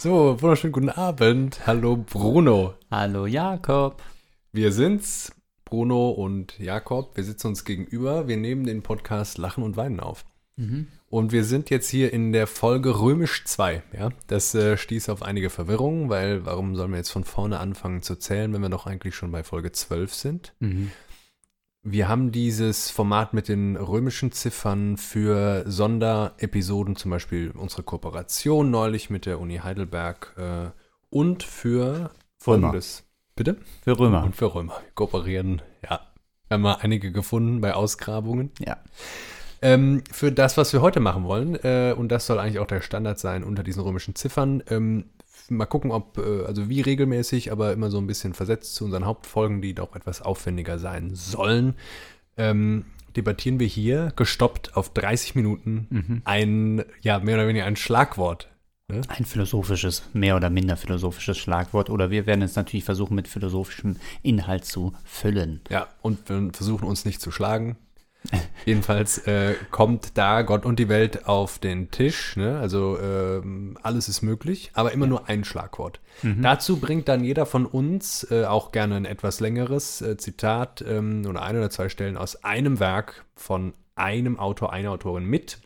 [0.00, 1.66] So, wunderschönen guten Abend.
[1.66, 2.74] Hallo Bruno.
[2.88, 4.00] Hallo Jakob.
[4.52, 5.32] Wir sind's,
[5.64, 7.16] Bruno und Jakob.
[7.16, 8.28] Wir sitzen uns gegenüber.
[8.28, 10.24] Wir nehmen den Podcast Lachen und Weinen auf.
[10.54, 10.86] Mhm.
[11.10, 13.82] Und wir sind jetzt hier in der Folge Römisch 2.
[13.92, 14.10] Ja?
[14.28, 18.14] Das äh, stieß auf einige Verwirrungen, weil warum sollen wir jetzt von vorne anfangen zu
[18.14, 20.54] zählen, wenn wir doch eigentlich schon bei Folge 12 sind?
[20.60, 20.92] Mhm.
[21.90, 29.08] Wir haben dieses Format mit den römischen Ziffern für Sonderepisoden, zum Beispiel unsere Kooperation neulich
[29.08, 30.70] mit der Uni Heidelberg äh,
[31.08, 33.04] und für folgendes.
[33.36, 33.56] Bitte?
[33.80, 34.22] Für Römer.
[34.22, 34.74] Und für Römer.
[34.82, 36.00] Wir kooperieren, ja.
[36.48, 38.50] Wir haben mal einige gefunden bei Ausgrabungen.
[38.58, 38.76] Ja.
[39.62, 42.82] Ähm, für das, was wir heute machen wollen, äh, und das soll eigentlich auch der
[42.82, 45.06] Standard sein unter diesen römischen Ziffern, ähm,
[45.50, 49.04] mal gucken, ob, äh, also wie regelmäßig, aber immer so ein bisschen versetzt zu unseren
[49.06, 51.74] Hauptfolgen, die doch etwas aufwendiger sein sollen,
[52.36, 52.84] ähm,
[53.16, 56.22] debattieren wir hier, gestoppt auf 30 Minuten, Mhm.
[56.24, 58.48] ein, ja, mehr oder weniger ein Schlagwort.
[59.08, 61.90] Ein philosophisches, mehr oder minder philosophisches Schlagwort.
[61.90, 65.60] Oder wir werden es natürlich versuchen, mit philosophischem Inhalt zu füllen.
[65.68, 67.76] Ja, und wir versuchen uns nicht zu schlagen.
[68.64, 72.36] Jedenfalls äh, kommt da Gott und die Welt auf den Tisch.
[72.36, 72.58] Ne?
[72.58, 76.00] Also ähm, alles ist möglich, aber immer nur ein Schlagwort.
[76.22, 81.24] Dazu bringt dann jeder von uns äh, auch gerne ein etwas längeres äh, Zitat ähm,
[81.28, 85.60] oder ein oder zwei Stellen aus einem Werk von einem Autor, einer Autorin mit.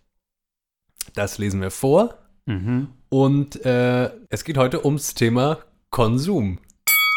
[1.14, 2.18] Das lesen wir vor.
[2.46, 2.88] Mhm.
[3.08, 5.58] Und äh, es geht heute ums Thema
[5.90, 6.58] Konsum.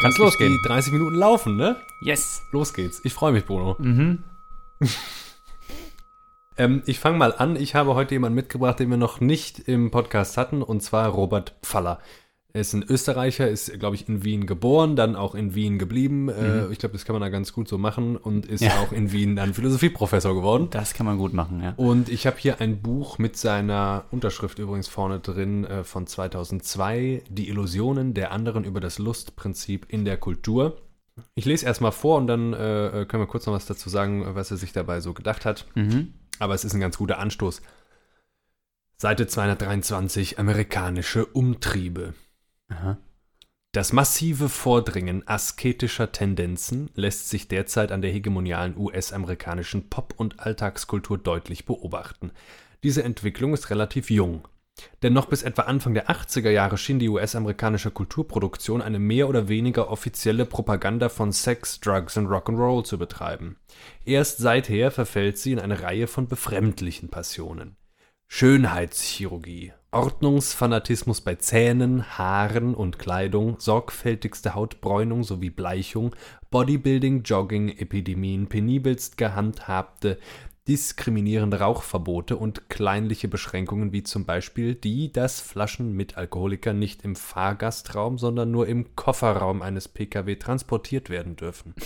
[0.00, 0.58] Kann's Die losgehen.
[0.66, 1.76] 30 Minuten laufen, ne?
[2.02, 2.42] Yes.
[2.52, 3.00] Los geht's.
[3.04, 3.76] Ich freue mich, Bruno.
[3.78, 4.24] Mhm.
[6.58, 7.56] Ähm, ich fange mal an.
[7.56, 11.54] Ich habe heute jemanden mitgebracht, den wir noch nicht im Podcast hatten, und zwar Robert
[11.62, 12.00] Pfaller.
[12.52, 16.30] Er ist ein Österreicher, ist, glaube ich, in Wien geboren, dann auch in Wien geblieben.
[16.30, 18.66] Äh, ich glaube, das kann man da ganz gut so machen und ist Mhm.
[18.68, 18.80] Ja.
[18.80, 20.68] auch in Wien dann Philosophieprofessor geworden.
[20.70, 21.74] Das kann man gut machen, ja.
[21.76, 27.24] Und ich habe hier ein Buch mit seiner Unterschrift übrigens vorne drin äh, von 2002,
[27.28, 30.78] Die Illusionen der anderen über das Lustprinzip in der Kultur.
[31.34, 34.50] Ich lese erstmal vor und dann äh, können wir kurz noch was dazu sagen, was
[34.50, 35.66] er sich dabei so gedacht hat.
[35.74, 36.14] Mhm.
[36.38, 37.62] Aber es ist ein ganz guter Anstoß.
[38.96, 42.14] Seite 223, amerikanische Umtriebe.
[42.68, 42.98] Aha.
[43.72, 51.18] Das massive Vordringen asketischer Tendenzen lässt sich derzeit an der hegemonialen US-amerikanischen Pop- und Alltagskultur
[51.18, 52.30] deutlich beobachten.
[52.82, 54.48] Diese Entwicklung ist relativ jung.
[55.02, 59.48] Denn noch bis etwa Anfang der 80er Jahre schien die US-amerikanische Kulturproduktion eine mehr oder
[59.48, 63.56] weniger offizielle Propaganda von Sex, Drugs und Rock'n'Roll zu betreiben.
[64.04, 67.76] Erst seither verfällt sie in eine Reihe von befremdlichen Passionen.
[68.28, 76.14] Schönheitschirurgie, Ordnungsfanatismus bei Zähnen, Haaren und Kleidung, sorgfältigste Hautbräunung sowie Bleichung,
[76.50, 80.18] Bodybuilding, Jogging, Epidemien, penibelst gehandhabte,
[80.68, 87.16] diskriminierende Rauchverbote und kleinliche Beschränkungen wie zum Beispiel die, dass Flaschen mit Alkoholiker nicht im
[87.16, 91.74] Fahrgastraum, sondern nur im Kofferraum eines Pkw transportiert werden dürfen.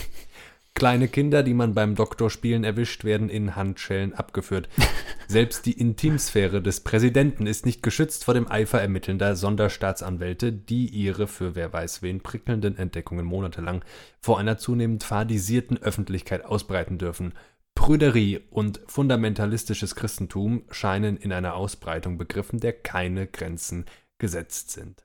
[0.73, 4.69] Kleine Kinder, die man beim Doktorspielen erwischt, werden in Handschellen abgeführt.
[5.27, 11.27] Selbst die Intimsphäre des Präsidenten ist nicht geschützt vor dem Eifer ermittelnder Sonderstaatsanwälte, die ihre
[11.27, 13.83] für wer weiß wen prickelnden Entdeckungen monatelang
[14.21, 17.33] vor einer zunehmend fadisierten Öffentlichkeit ausbreiten dürfen.
[17.81, 23.85] Prüderie und fundamentalistisches Christentum scheinen in einer Ausbreitung begriffen, der keine Grenzen
[24.19, 25.03] gesetzt sind.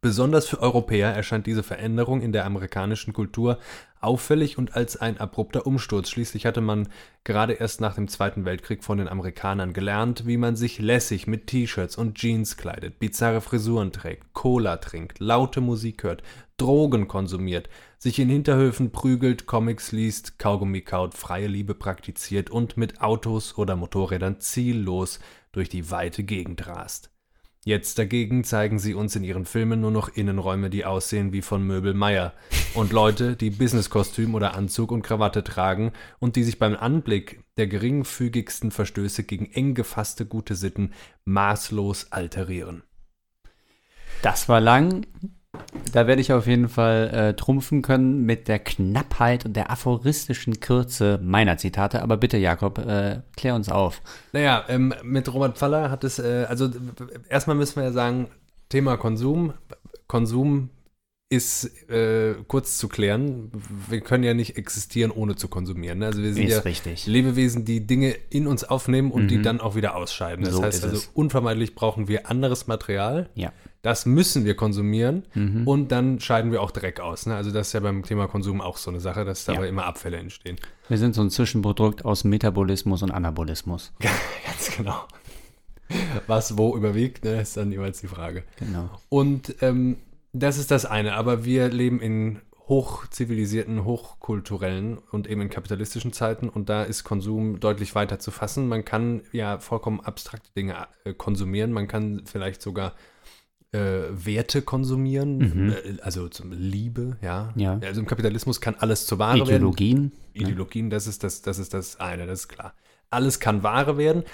[0.00, 3.60] Besonders für Europäer erscheint diese Veränderung in der amerikanischen Kultur
[4.00, 6.08] auffällig und als ein abrupter Umsturz.
[6.08, 6.88] Schließlich hatte man
[7.24, 11.46] gerade erst nach dem Zweiten Weltkrieg von den Amerikanern gelernt, wie man sich lässig mit
[11.46, 16.22] T-Shirts und Jeans kleidet, bizarre Frisuren trägt, Cola trinkt, laute Musik hört,
[16.56, 23.00] Drogen konsumiert, sich in Hinterhöfen prügelt, Comics liest, Kaugummi kaut, freie Liebe praktiziert und mit
[23.00, 25.20] Autos oder Motorrädern ziellos
[25.52, 27.10] durch die weite Gegend rast.
[27.64, 31.62] Jetzt dagegen zeigen sie uns in ihren Filmen nur noch Innenräume, die aussehen wie von
[31.66, 32.32] Möbel Meier
[32.74, 37.66] und Leute, die Businesskostüm oder Anzug und Krawatte tragen und die sich beim Anblick der
[37.66, 40.92] geringfügigsten Verstöße gegen eng gefasste gute Sitten
[41.24, 42.84] maßlos alterieren.
[44.22, 45.06] Das war lang.
[45.92, 50.60] Da werde ich auf jeden Fall äh, trumpfen können mit der Knappheit und der aphoristischen
[50.60, 52.02] Kürze meiner Zitate.
[52.02, 54.02] Aber bitte, Jakob, äh, klär uns auf.
[54.32, 56.68] Naja, ähm, mit Robert Pfaller hat es, äh, also
[57.28, 58.28] erstmal müssen wir ja sagen,
[58.68, 59.54] Thema Konsum.
[60.06, 60.70] Konsum
[61.30, 63.50] ist äh, kurz zu klären.
[63.90, 65.98] Wir können ja nicht existieren, ohne zu konsumieren.
[65.98, 66.06] ne?
[66.06, 67.06] Also wir sind Ist ja richtig.
[67.06, 70.42] Lebewesen, die Dinge in uns aufnehmen und die dann auch wieder ausscheiden.
[70.44, 71.10] Das So heißt also, es.
[71.12, 73.28] unvermeidlich brauchen wir anderes Material.
[73.34, 73.52] Ja.
[73.82, 75.68] Das müssen wir konsumieren Mhm.
[75.68, 77.26] und dann scheiden wir auch Dreck aus.
[77.26, 77.36] Ne?
[77.36, 79.68] Also das ist ja beim Thema Konsum auch so eine Sache, dass dabei Ja.
[79.68, 80.56] immer Abfälle entstehen.
[80.88, 83.92] Wir sind so ein Zwischenprodukt aus Metabolismus und Anabolismus.
[84.46, 85.04] Ganz genau.
[86.26, 88.44] Was wo überwiegt, ne, ist dann jeweils die Frage.
[88.58, 88.88] Genau.
[89.10, 89.96] Und ähm,
[90.32, 96.48] das ist das eine, aber wir leben in hochzivilisierten, hochkulturellen und eben in kapitalistischen Zeiten
[96.50, 98.68] und da ist Konsum deutlich weiter zu fassen.
[98.68, 102.92] Man kann ja vollkommen abstrakte Dinge äh, konsumieren, man kann vielleicht sogar
[103.72, 103.78] äh,
[104.10, 105.70] Werte konsumieren, Mhm.
[105.70, 107.52] äh, also zum Liebe, ja.
[107.56, 107.78] Ja.
[107.82, 109.48] Also im Kapitalismus kann alles zur Ware werden.
[109.48, 110.12] Ideologien.
[110.34, 112.74] Ideologien, das ist das, das ist das eine, das ist klar.
[113.10, 114.24] Alles kann Ware werden.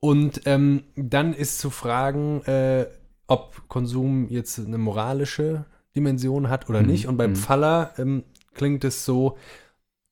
[0.00, 2.86] Und ähm, dann ist zu fragen, äh,
[3.28, 5.64] ob Konsum jetzt eine moralische
[5.94, 7.06] Dimension hat oder Mhm, nicht.
[7.06, 7.36] Und beim mhm.
[7.36, 9.38] Pfaller ähm, klingt es so,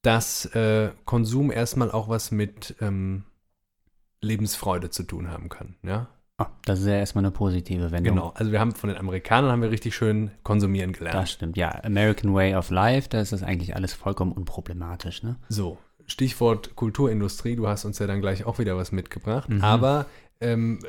[0.03, 3.25] dass äh, Konsum erstmal auch was mit ähm,
[4.21, 5.75] Lebensfreude zu tun haben kann.
[5.83, 6.09] Ja,
[6.39, 8.15] Ah, das ist ja erstmal eine positive Wendung.
[8.17, 8.33] genau.
[8.35, 11.17] Also wir haben von den Amerikanern haben wir richtig schön konsumieren gelernt.
[11.17, 11.83] Das stimmt, ja.
[11.83, 15.37] American Way of Life, da ist das eigentlich alles vollkommen unproblematisch, ne?
[15.49, 19.49] So, Stichwort Kulturindustrie, du hast uns ja dann gleich auch wieder was mitgebracht.
[19.49, 19.63] Mhm.
[19.65, 20.05] Aber
[20.43, 20.81] ähm,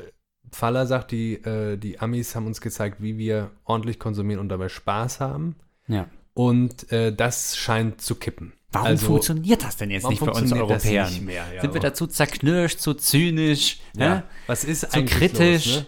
[0.52, 4.70] Faller sagt, die, äh, die Amis haben uns gezeigt, wie wir ordentlich konsumieren und dabei
[4.70, 5.56] Spaß haben.
[5.88, 6.08] Ja.
[6.34, 8.54] Und äh, das scheint zu kippen.
[8.72, 11.10] Warum Also, funktioniert das denn jetzt nicht bei uns Europäern?
[11.10, 11.46] nicht mehr?
[11.56, 14.10] Ja, Sind wir dazu zerknirscht, zu zynisch, Ja.
[14.10, 14.24] ne?
[14.46, 15.86] Was ist Zu eigentlich kritisch, los,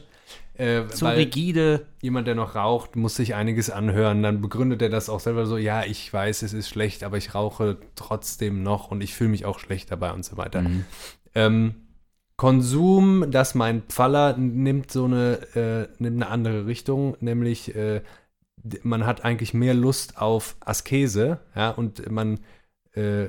[0.58, 0.66] ne?
[0.66, 1.86] äh, zu rigide?
[2.02, 4.24] jemand, der noch raucht, muss sich einiges anhören.
[4.24, 7.36] Dann begründet er das auch selber so, ja, ich weiß, es ist schlecht, aber ich
[7.36, 10.62] rauche trotzdem noch und ich fühle mich auch schlecht dabei und so weiter.
[10.62, 10.86] Mhm.
[11.36, 11.76] Ähm,
[12.40, 18.02] Konsum, das mein Pfaller nimmt so eine, äh, nimmt eine andere Richtung, nämlich äh,
[18.82, 22.40] man hat eigentlich mehr Lust auf Askese, ja, und man
[22.94, 23.28] äh,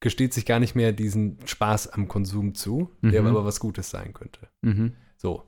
[0.00, 3.28] gesteht sich gar nicht mehr diesen Spaß am Konsum zu, der Mhm.
[3.28, 4.48] aber was Gutes sein könnte.
[4.62, 4.92] Mhm.
[5.18, 5.44] So,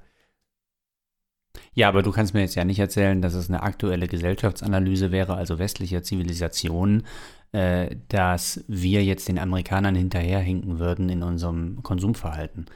[1.78, 5.36] Ja, aber du kannst mir jetzt ja nicht erzählen, dass es eine aktuelle Gesellschaftsanalyse wäre,
[5.36, 7.04] also westlicher Zivilisation,
[7.52, 12.66] äh, dass wir jetzt den Amerikanern hinterherhinken würden in unserem Konsumverhalten.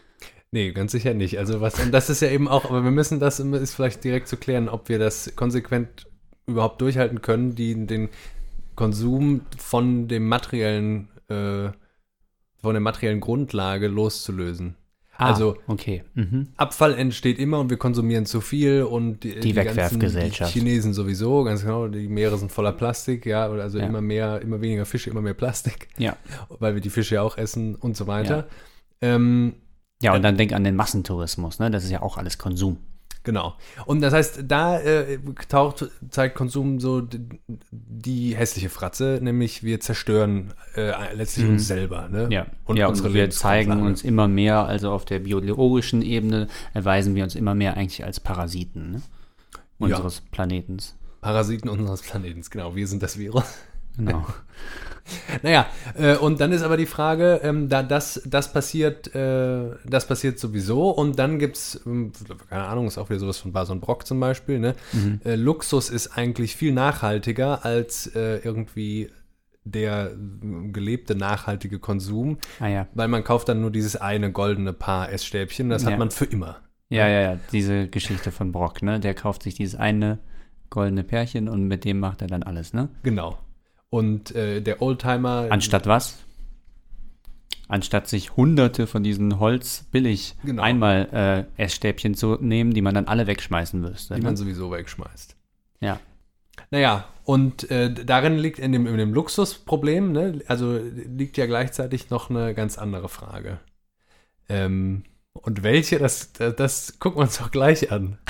[0.52, 1.37] Nee, ganz sicher nicht.
[1.37, 4.28] Also was, und das ist ja eben auch, aber wir müssen das ist vielleicht direkt
[4.28, 6.06] zu klären, ob wir das konsequent
[6.46, 8.08] überhaupt durchhalten können, die, den
[8.76, 11.70] Konsum von dem materiellen, äh,
[12.60, 14.76] von der materiellen Grundlage loszulösen.
[15.17, 16.03] Also okay.
[16.14, 16.49] Mhm.
[16.56, 20.55] Abfall entsteht immer und wir konsumieren zu viel und die, Die Wegwerfgesellschaft.
[20.55, 23.87] Die Chinesen sowieso, ganz genau, die Meere sind voller Plastik, ja, also Ja.
[23.87, 26.17] immer mehr, immer weniger Fische, immer mehr Plastik, Ja.
[26.59, 28.49] weil wir die Fische ja auch essen und so weiter.
[29.00, 29.55] Ähm,
[30.03, 31.70] Ja, und dann denk an den Massentourismus, ne?
[31.70, 32.79] Das ist ja auch alles Konsum.
[33.24, 33.54] Genau.
[33.86, 37.06] Und das heißt, da äh, taucht, zeigt Konsum so
[37.70, 41.52] die hässliche Fratze, nämlich wir zerstören äh, letztlich Mhm.
[41.52, 42.08] uns selber.
[42.08, 42.28] Ne?
[42.30, 46.48] Ja, Und ja, unsere und wir zeigen uns immer mehr, also auf der biologischen Ebene
[46.74, 49.02] erweisen wir uns immer mehr eigentlich als Parasiten ne?
[49.78, 50.96] unseres Planetens.
[51.20, 52.74] Parasiten unseres Planetens, genau.
[52.74, 53.44] Wir sind das Virus.
[53.97, 54.27] Genau.
[55.43, 55.67] Naja,
[55.99, 60.39] äh, und dann ist aber die Frage, ähm, da das, das passiert, äh, das passiert
[60.39, 62.12] sowieso und dann gibt's, ähm,
[62.49, 64.75] keine Ahnung, ist auch wieder sowas von Bason Brock zum Beispiel, ne?
[64.93, 65.21] Mhm.
[65.25, 69.11] Äh, Luxus ist eigentlich viel nachhaltiger als äh, irgendwie
[69.65, 72.87] der äh, gelebte nachhaltige Konsum, Ah ja.
[72.94, 75.91] weil man kauft dann nur dieses eine goldene Paar Essstäbchen, das Ja.
[75.91, 76.59] hat man für immer.
[76.91, 79.00] Ja, ja, ja, diese Geschichte von Brock, ne?
[79.00, 80.21] Der kauft sich dieses eine
[80.71, 82.89] goldene Pärchen und mit dem macht er dann alles, ne?
[83.03, 83.37] Genau.
[83.93, 85.49] Und äh, der Oldtimer.
[85.51, 86.17] Anstatt was?
[87.69, 90.63] Anstatt sich hunderte von diesen Holz billig Genau.
[90.63, 94.15] einmal äh, Essstäbchen zu nehmen, die man dann alle wegschmeißen müsste.
[94.15, 94.25] die Ne?
[94.29, 95.37] man sowieso wegschmeißt.
[95.81, 96.01] Ja.
[96.70, 102.08] Naja, und äh, darin liegt in dem, in dem Luxusproblem, ne, also liegt ja gleichzeitig
[102.08, 103.61] noch eine ganz andere Frage.
[104.49, 105.03] Ähm,
[105.34, 108.17] und welche, das, das, das gucken wir uns doch gleich an.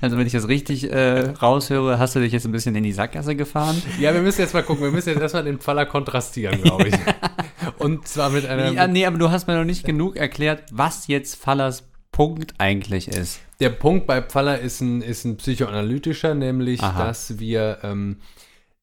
[0.00, 2.92] Also wenn ich das richtig äh, raushöre, hast du dich jetzt ein bisschen in die
[2.92, 3.80] Sackgasse gefahren.
[3.98, 6.94] Ja, wir müssen jetzt mal gucken, wir müssen jetzt erstmal den Pfaller kontrastieren, glaube ich.
[7.78, 8.72] und zwar mit einer.
[8.72, 13.08] Ja, nee, aber du hast mir noch nicht genug erklärt, was jetzt Fallers Punkt eigentlich
[13.08, 13.40] ist.
[13.58, 17.06] Der Punkt bei Pfaller ist ein, ist ein psychoanalytischer, nämlich, Aha.
[17.06, 18.18] dass wir ähm,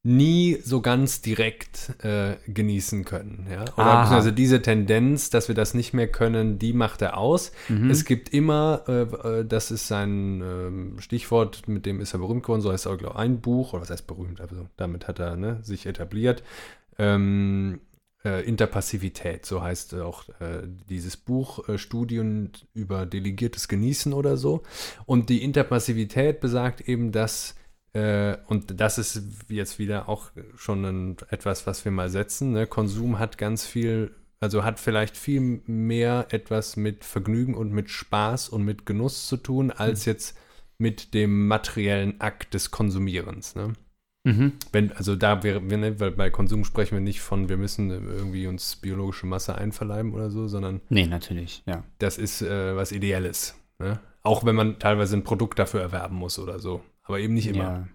[0.04, 3.48] nie so ganz direkt äh, genießen können.
[3.50, 3.62] Ja?
[3.62, 4.02] Oder Aha.
[4.02, 7.52] beziehungsweise diese Tendenz, dass wir das nicht mehr können, die macht er aus.
[7.70, 7.90] Mhm.
[7.92, 12.44] Es gibt immer, äh, äh, das ist sein ähm, Stichwort, mit dem ist er berühmt
[12.44, 15.20] geworden, so heißt er, glaube ich, ein Buch, oder was heißt berühmt, also damit hat
[15.20, 16.42] er ne, sich etabliert.
[16.98, 17.82] Ähm,
[18.24, 24.64] äh, Interpassivität, so heißt auch äh, dieses Buch, äh, Studien über delegiertes Genießen oder so.
[25.06, 27.61] Und die Interpassivität besagt eben, dass, äh,
[27.94, 32.66] und das ist jetzt wieder auch schon ein, etwas, was wir mal setzen, ne?
[32.66, 38.48] Konsum hat ganz viel, also hat vielleicht viel mehr etwas mit Vergnügen und mit Spaß
[38.50, 40.38] und mit Genuss zu tun, als jetzt
[40.78, 43.56] mit dem materiellen Akt des Konsumierens.
[43.56, 43.74] Ne?
[44.24, 44.54] Mhm.
[44.72, 48.48] Wenn, also da wäre, ne, weil bei Konsum sprechen wir nicht von, wir müssen irgendwie
[48.48, 50.82] uns biologische Masse einverleiben oder so, sondern.
[50.90, 51.84] Nee, natürlich, ja.
[52.00, 53.56] Das ist äh, was Ideelles.
[53.80, 54.00] Ne?
[54.24, 56.82] Auch wenn man teilweise ein Produkt dafür erwerben muss oder so.
[57.12, 57.64] Aber eben nicht immer.
[57.64, 57.88] Ja.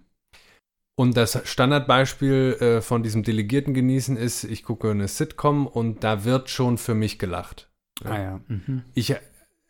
[0.95, 6.23] Und das Standardbeispiel äh, von diesem delegierten Genießen ist, ich gucke eine Sitcom und da
[6.23, 7.69] wird schon für mich gelacht.
[8.03, 8.41] Ah ja.
[8.47, 8.83] Mhm.
[8.93, 9.15] Ich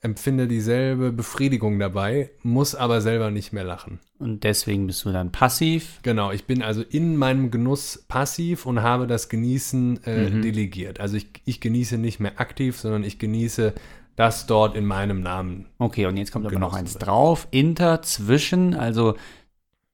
[0.02, 4.00] empfinde dieselbe Befriedigung dabei, muss aber selber nicht mehr lachen.
[4.20, 6.00] Und deswegen bist du dann passiv?
[6.04, 10.42] Genau, ich bin also in meinem Genuss passiv und habe das Genießen äh, mhm.
[10.42, 11.00] delegiert.
[11.00, 13.74] Also ich, ich genieße nicht mehr aktiv, sondern ich genieße
[14.18, 15.68] das dort in meinem Namen.
[15.78, 17.48] Okay, und jetzt kommt aber noch eins drauf.
[17.52, 19.16] Inter, zwischen, also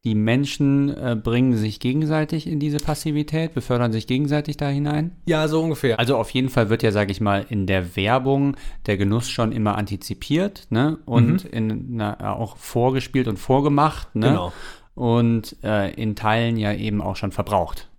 [0.04, 5.16] die Menschen äh, bringen sich gegenseitig in diese Passivität, befördern sich gegenseitig da hinein?
[5.26, 5.98] Ja, so ungefähr.
[5.98, 9.54] Also auf jeden Fall wird ja, sage ich mal, in der Werbung der Genuss schon
[9.54, 10.98] immer antizipiert ne?
[11.06, 11.52] und mhm.
[11.52, 14.14] in, na, auch vorgespielt und vorgemacht.
[14.16, 14.28] Ne?
[14.28, 14.54] Genau.
[14.94, 17.90] Und äh, in Teilen ja eben auch schon verbraucht.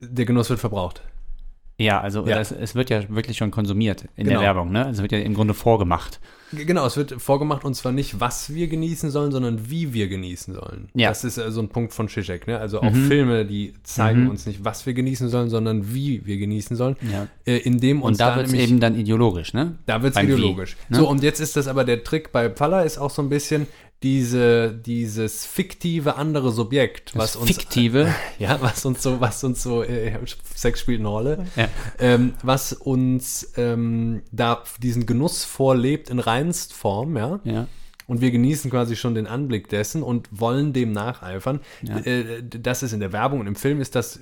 [0.00, 1.02] Der Genuss wird verbraucht.
[1.80, 2.36] Ja, also ja.
[2.36, 4.40] Das, es wird ja wirklich schon konsumiert in genau.
[4.40, 4.88] der Werbung, ne?
[4.90, 6.20] Es wird ja im Grunde vorgemacht.
[6.52, 10.52] Genau, es wird vorgemacht und zwar nicht, was wir genießen sollen, sondern wie wir genießen
[10.52, 10.88] sollen.
[10.94, 11.08] Ja.
[11.08, 12.58] Das ist so also ein Punkt von Zizek, ne?
[12.58, 13.06] Also auch mhm.
[13.06, 14.30] Filme, die zeigen mhm.
[14.30, 16.96] uns nicht, was wir genießen sollen, sondern wie wir genießen sollen.
[17.10, 17.28] Ja.
[17.46, 19.76] Äh, indem uns und da, da wird es eben dann ideologisch, ne?
[19.86, 20.76] Da wird es ideologisch.
[20.88, 21.00] Wie, ne?
[21.00, 23.66] So, und jetzt ist das aber der Trick bei Pfalla ist auch so ein bisschen,
[24.02, 29.62] diese, dieses fiktive andere Subjekt, was das uns fiktive, ja, was uns so, was uns
[29.62, 30.18] so, äh,
[30.54, 31.68] Sex spielt eine Rolle, ja.
[31.98, 37.40] ähm, was uns ähm, da diesen Genuss vorlebt in reinst Form, ja.
[37.44, 37.66] ja.
[38.06, 41.60] Und wir genießen quasi schon den Anblick dessen und wollen dem nacheifern.
[41.82, 41.98] Ja.
[41.98, 44.20] Äh, das ist in der Werbung und im Film ist das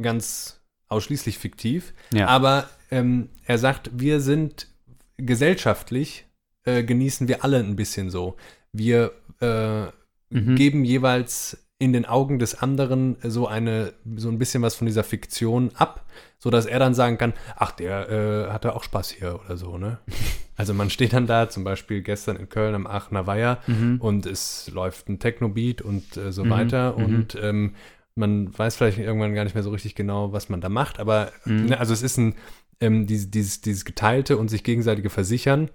[0.00, 1.94] ganz ausschließlich fiktiv.
[2.12, 2.28] Ja.
[2.28, 4.68] Aber ähm, er sagt, wir sind
[5.16, 6.26] gesellschaftlich
[6.64, 8.36] äh, genießen wir alle ein bisschen so
[8.74, 9.84] wir äh,
[10.30, 10.56] mhm.
[10.56, 15.04] geben jeweils in den Augen des anderen so eine so ein bisschen was von dieser
[15.04, 16.04] Fiktion ab,
[16.38, 19.78] so dass er dann sagen kann, ach der äh, hatte auch Spaß hier oder so,
[19.78, 19.98] ne?
[20.56, 23.96] Also man steht dann da, zum Beispiel gestern in Köln am Aachener Weiher mhm.
[24.00, 26.50] und es läuft ein Techno-Beat und äh, so mhm.
[26.50, 27.04] weiter mhm.
[27.04, 27.74] und ähm,
[28.14, 31.32] man weiß vielleicht irgendwann gar nicht mehr so richtig genau, was man da macht, aber
[31.44, 31.64] mhm.
[31.64, 32.36] ne, also es ist ein
[32.80, 35.70] ähm, dieses, dieses, dieses geteilte und sich gegenseitige Versichern.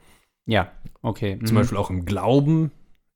[0.46, 1.40] Ja, okay.
[1.44, 1.60] Zum mhm.
[1.60, 2.72] Beispiel auch im Glauben,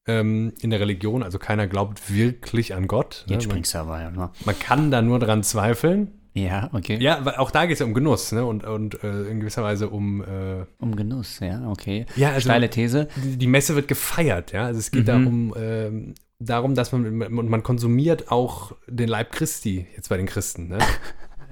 [0.05, 3.25] ähm, in der Religion, also keiner glaubt wirklich an Gott.
[3.27, 3.51] Jetzt ne?
[3.51, 4.11] springst du aber, ja.
[4.11, 4.29] Ne?
[4.45, 6.11] Man kann da nur dran zweifeln.
[6.33, 6.97] Ja, okay.
[6.99, 8.43] Ja, weil auch da geht es ja um Genuss, ne?
[8.43, 10.23] Und, und äh, in gewisser Weise um.
[10.23, 12.07] Äh, um Genuss, ja, okay.
[12.15, 13.07] Ja, also, Steile These.
[13.23, 14.65] Die, die, Messe wird gefeiert, ja.
[14.65, 15.05] Also es geht mhm.
[15.05, 20.17] da um, äh, darum, dass man, man, man konsumiert auch den Leib Christi, jetzt bei
[20.17, 20.79] den Christen, ne?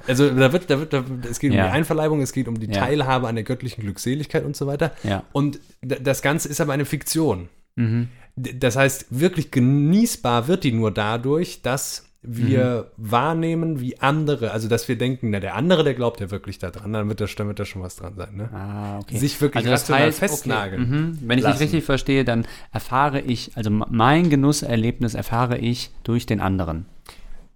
[0.08, 1.64] Also da wird, da wird, da, es geht ja.
[1.64, 2.74] um die Einverleibung, es geht um die ja.
[2.74, 4.94] Teilhabe an der göttlichen Glückseligkeit und so weiter.
[5.04, 5.24] Ja.
[5.32, 7.50] Und das Ganze ist aber eine Fiktion.
[7.76, 8.10] Mhm.
[8.36, 13.12] Das heißt, wirklich genießbar wird die nur dadurch, dass wir mhm.
[13.12, 16.94] wahrnehmen, wie andere, also dass wir denken, na, der andere, der glaubt ja wirklich daran,
[16.94, 18.36] dann wird da, wird da schon was dran sein.
[18.36, 18.50] Ne?
[18.54, 19.18] Ah, okay.
[19.18, 20.84] Sich wirklich also das heißt, festnageln.
[20.84, 20.92] Okay.
[20.92, 21.20] Mhm.
[21.22, 26.40] Wenn ich dich richtig verstehe, dann erfahre ich, also mein Genusserlebnis erfahre ich durch den
[26.42, 26.86] anderen.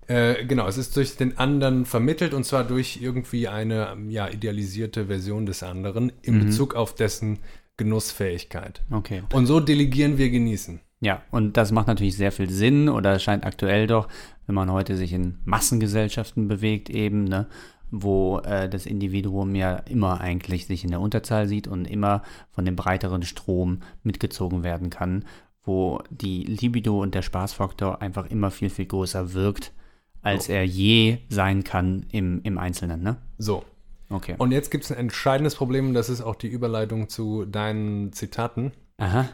[0.07, 5.07] Äh, genau, es ist durch den anderen vermittelt und zwar durch irgendwie eine ja, idealisierte
[5.07, 6.45] Version des anderen in mhm.
[6.45, 7.39] Bezug auf dessen
[7.77, 8.83] Genussfähigkeit.
[8.91, 9.23] Okay.
[9.33, 10.79] Und so delegieren wir genießen.
[11.01, 14.07] Ja, und das macht natürlich sehr viel Sinn oder scheint aktuell doch,
[14.47, 17.47] wenn man heute sich in Massengesellschaften bewegt, eben, ne,
[17.91, 22.65] wo äh, das Individuum ja immer eigentlich sich in der Unterzahl sieht und immer von
[22.65, 25.25] dem breiteren Strom mitgezogen werden kann,
[25.63, 29.73] wo die Libido und der Spaßfaktor einfach immer viel, viel größer wirkt,
[30.21, 33.17] als er je sein kann im, im Einzelnen, ne?
[33.37, 33.63] So,
[34.09, 34.35] Okay.
[34.37, 38.71] Und jetzt gibt es ein entscheidendes Problem, das ist auch die Überleitung zu deinen Zitaten.
[38.97, 39.27] Aha.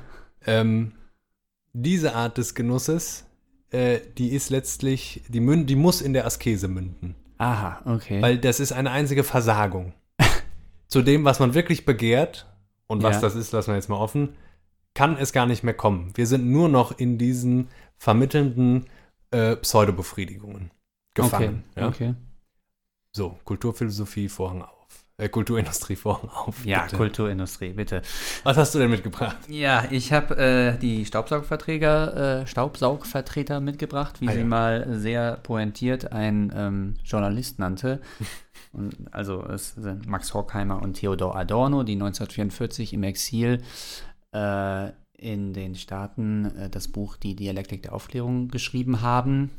[0.46, 0.94] Ähm,
[1.74, 3.26] diese Art des Genusses,
[3.70, 7.16] äh, die ist letztlich, die, münd, die muss in der Askese münden.
[7.38, 8.22] Aha, okay.
[8.22, 9.94] Weil das ist eine einzige Versagung.
[10.88, 12.48] zu dem, was man wirklich begehrt,
[12.92, 13.22] und was ja.
[13.22, 14.36] das ist, lassen wir jetzt mal offen,
[14.94, 16.12] kann es gar nicht mehr kommen.
[16.16, 18.86] Wir sind nur noch in diesen vermittelnden
[19.32, 20.72] äh, Pseudobefriedigungen
[21.14, 21.64] gefangen.
[21.72, 21.88] Okay, ja?
[21.88, 22.16] okay.
[23.14, 25.06] So, Kulturphilosophie, Vorhang auf.
[25.18, 26.66] Äh, Kulturindustrie, Vorhang auf.
[26.66, 26.96] Ja, bitte.
[26.96, 28.02] Kulturindustrie, bitte.
[28.44, 29.38] Was hast du denn mitgebracht?
[29.50, 34.46] Ja, ich habe äh, die Staubsaugverträger, äh, Staubsaugvertreter mitgebracht, wie ah, sie ja.
[34.46, 38.00] mal sehr pointiert ein ähm, Journalist nannte.
[38.74, 43.62] Und, also es sind Max Horkheimer und Theodor Adorno, die 1944 im Exil
[44.34, 49.52] äh, in den Staaten äh, das Buch Die Dialektik der Aufklärung geschrieben haben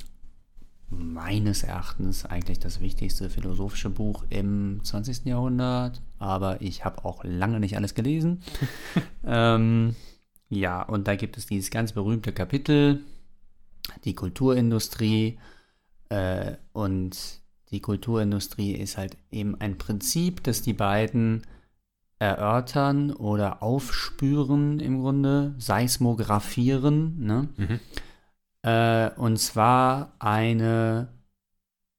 [0.96, 5.24] meines Erachtens eigentlich das wichtigste philosophische Buch im 20.
[5.26, 8.42] Jahrhundert, aber ich habe auch lange nicht alles gelesen.
[9.24, 9.96] ähm,
[10.48, 13.00] ja, und da gibt es dieses ganz berühmte Kapitel,
[14.04, 15.38] die Kulturindustrie,
[16.12, 17.16] Äh, und
[17.70, 21.42] die Kulturindustrie ist halt eben ein Prinzip, das die beiden
[22.18, 27.24] erörtern oder aufspüren im Grunde, seismographieren.
[27.24, 27.48] Ne?
[27.56, 27.80] Mhm.
[28.62, 31.08] Äh, und zwar eine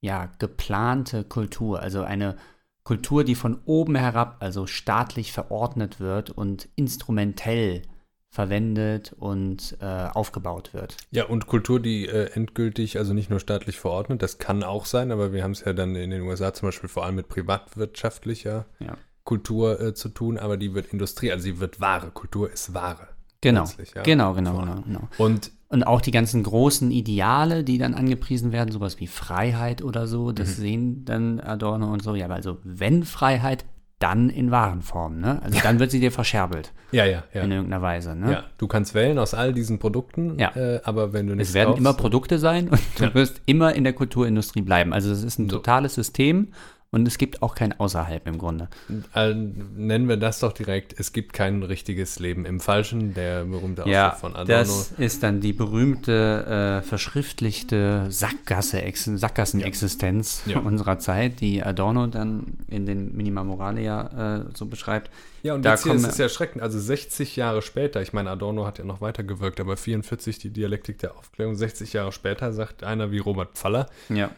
[0.01, 2.37] ja, geplante Kultur, also eine
[2.83, 7.83] Kultur, die von oben herab, also staatlich verordnet wird und instrumentell
[8.29, 10.97] verwendet und äh, aufgebaut wird.
[11.11, 15.11] Ja, und Kultur, die äh, endgültig, also nicht nur staatlich verordnet, das kann auch sein,
[15.11, 18.65] aber wir haben es ja dann in den USA zum Beispiel vor allem mit privatwirtschaftlicher
[18.79, 18.97] Ja.
[19.23, 22.09] Kultur äh, zu tun, aber die wird Industrie, also sie wird Ware.
[22.11, 23.07] Kultur ist Ware.
[23.39, 24.01] Genau, ja.
[24.01, 25.07] genau, genau, genau, genau.
[25.17, 30.05] Und Und auch die ganzen großen Ideale, die dann angepriesen werden, sowas wie Freiheit oder
[30.07, 30.61] so, das Mhm.
[30.61, 32.13] sehen dann Adorno und so.
[32.15, 33.65] Ja, aber also wenn Freiheit,
[33.99, 35.41] dann in Warenform, ne?
[35.43, 37.41] Also dann wird sie dir verscherbelt ja, ja, ja.
[37.43, 38.31] in irgendeiner Weise, ne?
[38.33, 40.49] Ja, du kannst wählen aus all diesen Produkten, Ja.
[40.57, 43.73] äh, aber wenn du nichts Es werden kaufst, immer Produkte sein und du wirst immer
[43.73, 44.91] in der Kulturindustrie bleiben.
[44.93, 45.55] Also es ist ein So.
[45.57, 46.49] totales System
[46.93, 48.69] und es gibt auch kein Außerhalb im Grunde.
[49.13, 53.83] äh, nennen wir das doch direkt, es gibt kein richtiges Leben im Falschen, der berühmte
[53.89, 54.59] Ja, Ausdruck von Adorno.
[54.63, 60.59] das ist dann die berühmte äh, verschriftlichte Sackgasse, Sackgassenexistenz Ja.
[60.59, 65.09] unserer Zeit, die Adorno dann in den Minima Moralia äh, so beschreibt.
[65.41, 66.61] Ja, und Da jetzt hier ist es ja erschreckend.
[66.63, 70.99] Also 60 Jahre später, ich meine, Adorno hat ja noch weitergewirkt, aber 44 die Dialektik
[70.99, 74.29] der Aufklärung, 60 Jahre später sagt einer wie Robert Pfaller, Ja.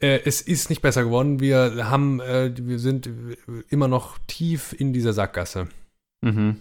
[0.00, 1.40] Äh, es ist nicht besser geworden.
[1.40, 3.08] Wir haben, äh, wir sind
[3.68, 5.68] immer noch tief in dieser Sackgasse.
[6.20, 6.60] Mhm.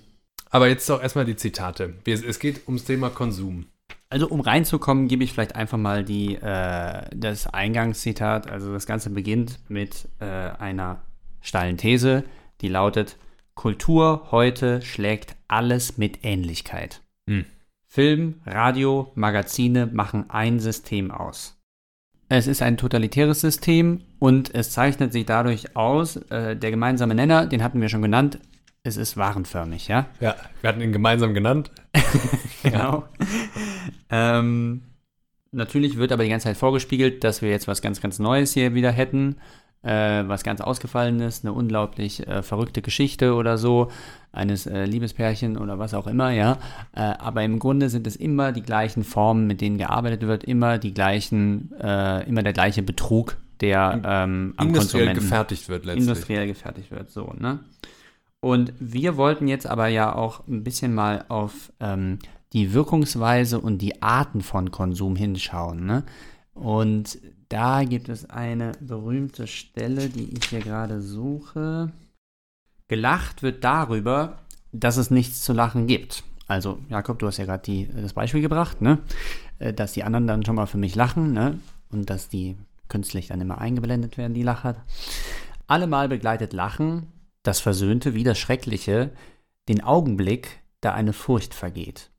[0.49, 1.95] Aber jetzt doch erstmal die Zitate.
[2.05, 3.65] Es geht ums Thema Konsum.
[4.09, 8.49] Also um reinzukommen, gebe ich vielleicht einfach mal die, äh, das Eingangszitat.
[8.49, 11.01] Also das Ganze beginnt mit äh, einer
[11.41, 12.23] steilen These,
[12.61, 13.17] die lautet,
[13.55, 17.01] Kultur heute schlägt alles mit Ähnlichkeit.
[17.29, 17.45] Hm.
[17.85, 21.56] Film, Radio, Magazine machen ein System aus.
[22.29, 27.45] Es ist ein totalitäres System und es zeichnet sich dadurch aus, äh, der gemeinsame Nenner,
[27.45, 28.39] den hatten wir schon genannt,
[28.83, 30.07] es ist warenförmig, ja?
[30.19, 31.71] Ja, wir hatten ihn gemeinsam genannt.
[32.63, 33.05] Genau.
[34.09, 34.81] ähm,
[35.51, 38.73] natürlich wird aber die ganze Zeit vorgespiegelt, dass wir jetzt was ganz, ganz Neues hier
[38.73, 39.37] wieder hätten.
[39.83, 43.89] Äh, was ganz Ausgefallenes, eine unglaublich äh, verrückte Geschichte oder so,
[44.31, 46.57] eines äh, Liebespärchen oder was auch immer, ja.
[46.93, 50.77] Äh, aber im Grunde sind es immer die gleichen Formen, mit denen gearbeitet wird, immer
[50.77, 56.07] die gleichen, äh, immer der gleiche Betrug, der ähm, am Industriell Konsumenten gefertigt wird letztlich.
[56.07, 57.59] industriell gefertigt wird, so, ne?
[58.39, 62.19] Und wir wollten jetzt aber ja auch ein bisschen mal auf ähm,
[62.53, 66.03] die Wirkungsweise und die Arten von Konsum hinschauen, ne?
[66.53, 71.91] Und da gibt es eine berühmte Stelle, die ich hier gerade suche.
[72.87, 74.39] Gelacht wird darüber,
[74.71, 76.23] dass es nichts zu lachen gibt.
[76.47, 78.99] Also, Jakob, du hast ja gerade das Beispiel gebracht, ne?
[79.59, 81.59] Äh, Dass die anderen dann schon mal für mich lachen, ne?
[81.89, 82.55] Und dass die
[82.87, 84.75] künstlich dann immer eingeblendet werden, die Lacher.
[85.67, 87.07] Allemal begleitet Lachen,
[87.43, 89.11] das Versöhnte wie das Schreckliche,
[89.67, 92.09] den Augenblick, da eine Furcht vergeht.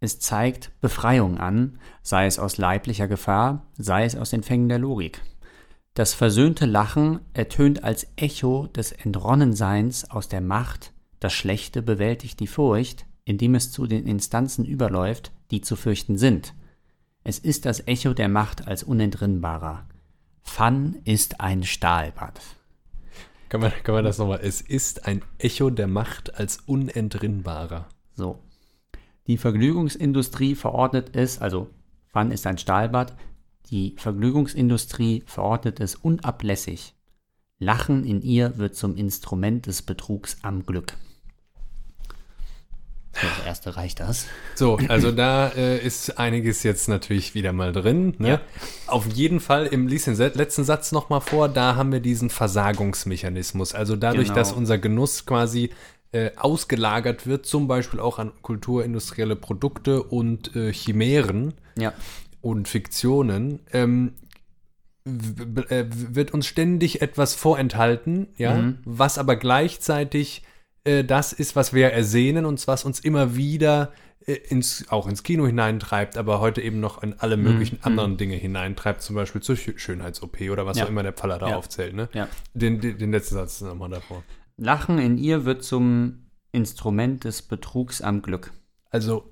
[0.00, 4.78] Es zeigt Befreiung an, sei es aus leiblicher Gefahr, sei es aus den Fängen der
[4.78, 5.20] Logik.
[5.92, 12.46] Das versöhnte Lachen ertönt als Echo des Entronnenseins aus der Macht, das Schlechte bewältigt die
[12.46, 16.54] Furcht, indem es zu den Instanzen überläuft, die zu fürchten sind.
[17.22, 19.86] Es ist das Echo der Macht als unentrinnbarer.
[20.42, 22.40] Fun ist ein Stahlbad.
[23.50, 24.40] Kann man, kann man das nochmal?
[24.42, 27.88] Es ist ein Echo der Macht als unentrinnbarer.
[28.14, 28.38] So.
[29.30, 31.70] Die Vergnügungsindustrie verordnet es, also
[32.12, 33.14] Fun ist ein Stahlbad,
[33.70, 36.96] die Vergnügungsindustrie verordnet es unablässig.
[37.60, 40.94] Lachen in ihr wird zum Instrument des Betrugs am Glück.
[43.12, 44.26] Das erste reicht das.
[44.56, 48.14] So, also da äh, ist einiges jetzt natürlich wieder mal drin.
[48.18, 48.28] Ne?
[48.28, 48.40] Ja.
[48.88, 53.74] Auf jeden Fall, im letzten Satz nochmal vor, da haben wir diesen Versagungsmechanismus.
[53.76, 54.34] Also dadurch, Genau.
[54.34, 55.70] dass unser Genuss quasi
[56.12, 61.92] äh, ausgelagert wird, zum Beispiel auch an kulturindustrielle Produkte und äh, Chimären Ja.
[62.40, 64.14] und Fiktionen, ähm,
[65.06, 68.78] äh, wird uns ständig etwas vorenthalten, ja, Mhm.
[68.84, 70.42] was aber gleichzeitig
[70.84, 73.92] äh, das ist, was wir ersehnen und was uns immer wieder
[74.26, 78.36] äh, ins, auch ins Kino hineintreibt, aber heute eben noch in alle möglichen anderen Dinge
[78.36, 80.84] hineintreibt, zum Beispiel zur Schö- Schönheits-OP oder was Ja.
[80.84, 81.56] auch immer der Pfaller da Ja.
[81.56, 81.94] aufzählt.
[81.94, 82.08] Ne?
[82.12, 82.28] Ja.
[82.54, 84.22] Den, den, den letzten Satz nochmal davor.
[84.60, 88.52] Lachen in ihr wird zum Instrument des Betrugs am Glück.
[88.90, 89.24] Also,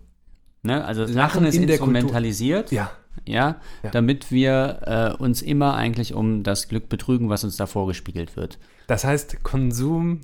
[0.63, 0.85] Ne?
[0.85, 2.73] Also Lachen, Lachen ist in instrumentalisiert.
[2.73, 2.91] ja,
[3.25, 3.91] ja, Ja.
[3.91, 8.59] damit wir äh, uns immer eigentlich um das Glück betrügen, was uns da vorgespiegelt wird.
[8.89, 10.23] das heißt, Konsum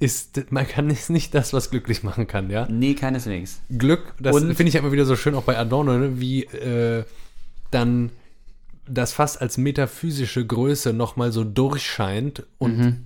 [0.00, 2.66] ist, man kann ist nicht das, was glücklich machen kann, ja.
[2.68, 3.60] Nee, keineswegs.
[3.76, 7.04] Glück, das finde ich ja immer wieder so schön, auch bei Adorno, ne, wie äh,
[7.70, 8.10] dann
[8.88, 12.96] das fast als metaphysische Größe nochmal so durchscheint und Mhm.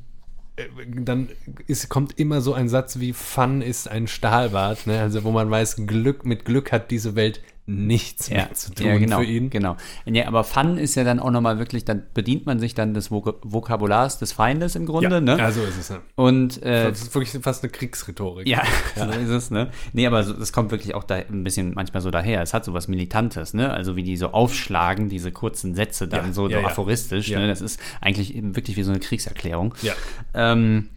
[0.57, 1.29] Äh, dann
[1.67, 5.01] ist, kommt immer so ein Satz wie Fun ist ein Stahlbad, ne?
[5.01, 8.87] also wo man weiß, Glück mit Glück hat diese Welt nichts Ja, mehr zu tun
[8.87, 9.49] ja, genau, für ihn.
[9.49, 9.77] genau.
[10.05, 13.11] Ja, aber Fun ist ja dann auch nochmal wirklich, dann bedient man sich dann des
[13.11, 15.39] Vok Vokabulars des Feindes im Grunde, Ja, ne?
[15.39, 15.89] ja, so ist es.
[15.91, 16.01] Ne?
[16.15, 18.47] Und äh, Das ist wirklich fast eine Kriegsrhetorik.
[18.47, 18.63] Ja,
[18.97, 19.71] so ist es, ne?
[19.95, 22.43] Nee, aber so, das kommt wirklich auch da ein bisschen manchmal so daher.
[22.43, 23.73] Es hat so was Militantes, ne?
[23.73, 26.67] Also wie die so aufschlagen, diese kurzen Sätze dann Ja, so, ja, so ja.
[26.69, 27.39] aphoristisch, Ja.
[27.41, 27.49] ne?
[27.49, 29.75] Das ist eigentlich wirklich wie so eine Kriegserklärung.
[29.81, 29.95] Ja.
[30.35, 30.91] Ähm,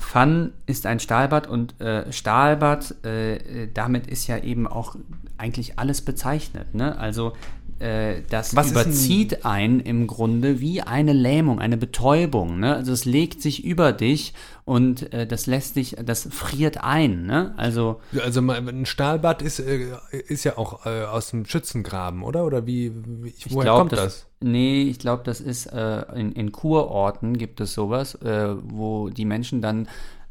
[0.00, 4.96] Fun ist ein Stahlbad und äh, Stahlbad, äh, äh, damit ist ja eben auch
[5.36, 6.74] eigentlich alles bezeichnet.
[6.74, 6.98] Ne?
[6.98, 7.34] Also
[7.80, 12.60] äh, das Was ein- überzieht einen im Grunde wie eine Lähmung, eine Betäubung.
[12.60, 12.74] Ne?
[12.76, 17.26] Also es legt sich über dich und äh, das lässt dich, das friert ein.
[17.26, 17.54] Ne?
[17.56, 19.88] Also Also ein Stahlbad ist, äh,
[20.28, 22.44] ist ja auch äh, aus dem Schützengraben, oder?
[22.44, 24.00] Oder wie, wie ich woher glaube, kommt das?
[24.04, 29.08] das, Nee, ich glaube, das ist äh, in, in Kurorten gibt es sowas, äh, wo
[29.10, 29.86] die Menschen dann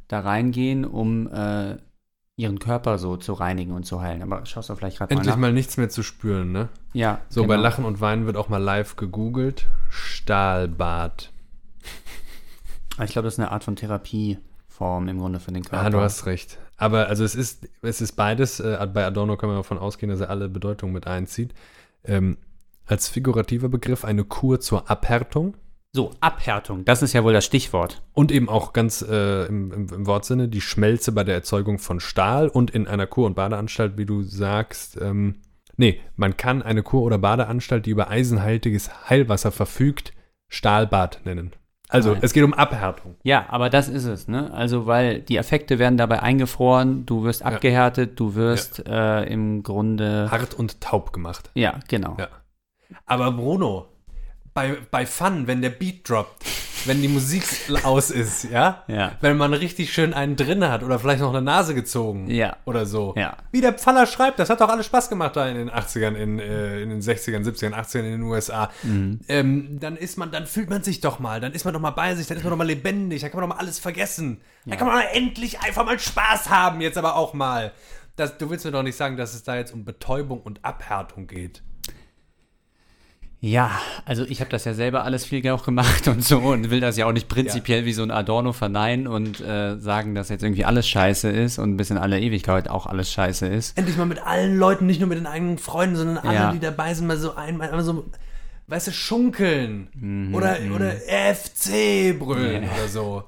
[0.07, 1.27] da reingehen, um
[2.39, 4.21] ihren Körper so zu reinigen und zu heilen.
[4.23, 5.39] Aber schaust du vielleicht gerade mal Endlich nach.
[5.41, 6.69] mal nichts mehr zu spüren, ne?
[6.93, 7.63] Ja, So, bei genau.
[7.63, 9.67] Lachen und Weinen wird auch mal live gegoogelt.
[9.89, 11.31] Stahlbad.
[13.03, 15.85] Ich glaube, das ist eine Art von Therapieform im Grunde für den Körper.
[15.85, 16.57] Ah, du hast recht.
[16.77, 18.59] Aber also es ist, es ist beides.
[18.61, 21.53] Äh, bei Adorno können wir davon ausgehen, dass er alle Bedeutungen mit einzieht.
[22.05, 22.37] Ähm,
[22.85, 25.55] als figurativer Begriff eine Kur zur Abhärtung
[25.91, 28.03] So, Abhärtung, das ist ja wohl das Stichwort.
[28.13, 31.99] und eben auch ganz äh, im, im, im Wortsinne die Schmelze bei der Erzeugung von
[31.99, 35.41] Stahl und in einer Kur- und Badeanstalt, wie du sagst, ähm,
[35.77, 40.13] nee, man kann eine Kur- oder Badeanstalt, die über eisenhaltiges Heilwasser verfügt,
[40.47, 41.53] Stahlbad nennen.
[41.91, 42.19] Also Nein.
[42.21, 43.15] es geht um Abhärtung.
[43.23, 44.53] Ja, aber das ist es, ne?
[44.53, 50.29] Also, weil die Effekte werden dabei eingefroren, du wirst abgehärtet, du wirst äh, im Grunde.
[50.29, 51.49] Hart und taub gemacht.
[51.55, 52.15] Ja, genau.
[52.19, 52.27] Ja.
[53.07, 53.87] Aber Bruno,
[54.59, 56.43] bei, bei Fun, wenn der Beat droppt,
[56.83, 57.43] wenn die Musik
[57.83, 58.83] aus ist, ja?
[58.87, 59.13] Ja.
[59.21, 62.57] Wenn man richtig schön einen drin hat oder vielleicht noch eine Nase gezogen Ja.
[62.65, 63.13] oder so.
[63.15, 63.37] Ja.
[63.51, 66.39] Wie der Pfaller schreibt, das hat doch alles Spaß gemacht da in den 80ern, in,
[66.39, 68.69] äh, in den 60ern, 70ern, 80ern in den USA.
[68.83, 69.21] Mhm.
[69.29, 71.91] Ähm, dann ist man, dann fühlt man sich doch mal, dann ist man doch mal
[71.91, 74.41] bei sich, dann ist man doch mal lebendig, dann kann man doch mal alles vergessen.
[74.65, 77.71] Dann kann man mal endlich einfach mal Spaß haben, jetzt aber auch mal.
[78.17, 81.27] Das, du willst mir doch nicht sagen, dass es da jetzt um Betäubung und Abhärtung
[81.27, 81.63] geht.
[83.41, 83.71] Ja,
[84.03, 86.97] also ich habe das ja selber alles viel auch gemacht und so und will das
[86.97, 90.65] ja auch nicht prinzipiell wie so ein Adorno verneinen und äh, sagen, dass jetzt irgendwie
[90.65, 93.77] alles scheiße ist und bis in alle Ewigkeit auch alles scheiße ist.
[93.77, 96.51] endlich mal mit allen Leuten, nicht nur mit den eigenen Freunden, sondern alle, Ja.
[96.51, 98.03] die dabei sind, mal so einmal mal so,
[98.67, 99.87] weißt du, schunkeln
[100.33, 102.69] oder, oder FC brüllen Ja.
[102.75, 103.23] oder so.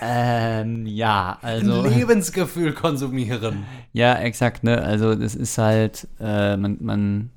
[0.00, 1.82] Ähm, ja, also.
[1.82, 3.64] Ein Lebensgefühl konsumieren.
[3.92, 4.82] Ja, exakt, ne?
[4.82, 7.30] Also das ist halt, äh, man, man,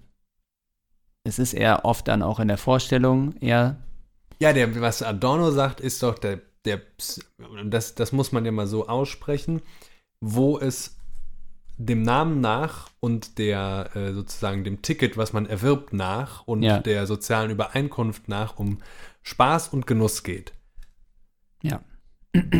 [1.27, 3.77] es ist eher oft dann auch in der Vorstellung eher,
[4.39, 6.81] Ja, der, was Adorno sagt, ist doch der, der
[7.65, 9.61] das, das muss man ja mal so aussprechen,
[10.21, 10.95] wo es
[11.77, 16.79] dem Namen nach und der äh, sozusagen dem Ticket, was man erwirbt, nach und Ja.
[16.79, 18.79] der sozialen Übereinkunft nach um
[19.21, 20.53] Spaß und Genuss geht.
[21.61, 21.81] ja.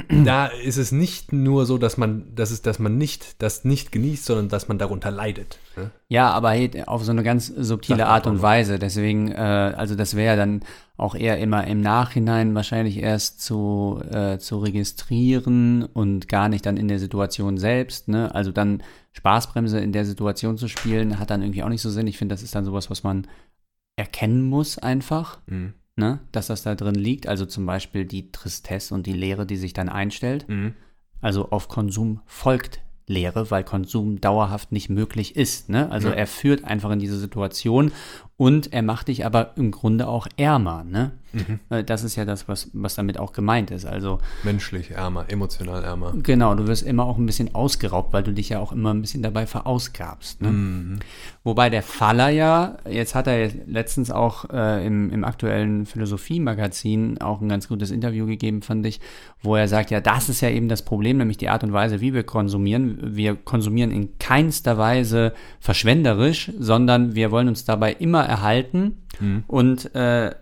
[0.09, 3.91] Da ist es nicht nur so, dass man, dass es, dass man nicht das nicht
[3.91, 5.59] genießt, sondern dass man darunter leidet.
[5.75, 5.91] Ne?
[6.07, 8.41] Ja, aber hey, auf so eine ganz subtile Art und.
[8.41, 8.79] Weise.
[8.79, 10.61] Deswegen, äh, also das wäre dann
[10.95, 16.77] auch eher immer im Nachhinein wahrscheinlich erst zu, äh, zu registrieren und gar nicht dann
[16.77, 18.07] in der Situation selbst.
[18.07, 18.33] Ne?
[18.33, 22.07] Also dann Spaßbremse in der Situation zu spielen, hat dann irgendwie auch nicht so Sinn.
[22.07, 23.27] Ich finde, das ist dann sowas, was man
[23.95, 25.39] erkennen muss einfach.
[25.47, 25.73] Mhm.
[25.97, 27.27] Ne, dass das da drin liegt.
[27.27, 30.47] Also zum Beispiel die Tristesse und die Leere, die sich dann einstellt.
[30.47, 30.73] Mhm.
[31.21, 35.69] Also auf Konsum folgt Leere, weil Konsum dauerhaft nicht möglich ist.
[35.69, 35.89] Ne?
[35.91, 36.15] Also Ja.
[36.15, 37.91] er führt einfach in diese Situation
[38.37, 40.83] und er macht dich aber im Grunde auch ärmer.
[40.83, 41.11] Ne?
[41.33, 41.59] Mhm.
[41.69, 43.85] Äh, Das ist ja das, was, was damit auch gemeint ist.
[43.85, 46.13] Also Menschlich ärmer, emotional ärmer.
[46.21, 49.01] genau, du wirst immer auch ein bisschen ausgeraubt, weil du dich ja auch immer ein
[49.01, 50.41] bisschen dabei verausgabst.
[50.41, 50.49] Ne?
[50.49, 50.99] Mhm.
[51.43, 57.41] Wobei der Faller ja, jetzt hat er letztens auch äh, im, im aktuellen Philosophie-Magazin auch
[57.41, 58.99] ein ganz gutes Interview gegeben, fand ich,
[59.41, 62.01] wo er sagt, ja, das ist ja eben das Problem, nämlich die Art und Weise,
[62.01, 62.99] wie wir konsumieren.
[63.15, 69.43] Wir konsumieren in keinster Weise verschwenderisch, sondern wir wollen uns dabei immer erhalten Mhm.
[69.47, 70.33] und äh, äh,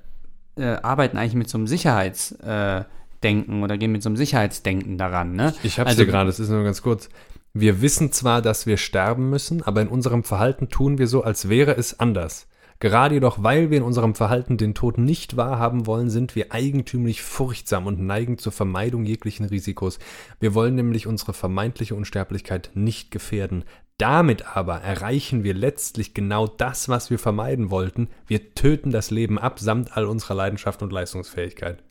[0.83, 5.33] arbeiten eigentlich mit so einem Sicherheitsdenken äh, oder gehen mit so einem Sicherheitsdenken daran.
[5.33, 5.53] Ne?
[5.63, 7.09] Ich hab's Also- dir gerade, es ist nur ganz kurz.
[7.53, 11.47] Wir wissen zwar, dass wir sterben müssen, aber in unserem Verhalten tun wir so, als
[11.47, 12.47] wäre es anders.
[12.81, 17.21] Gerade jedoch, weil wir in unserem Verhalten den Tod nicht wahrhaben wollen, sind wir eigentümlich
[17.21, 19.97] furchtsam und neigen zur Vermeidung jeglichen Risikos.
[20.41, 23.63] Wir wollen nämlich unsere vermeintliche Unsterblichkeit nicht gefährden.
[23.97, 28.09] Damit aber erreichen wir letztlich genau das, was wir vermeiden wollten.
[28.27, 31.81] Wir töten das Leben ab, samt all unserer Leidenschaft und Leistungsfähigkeit.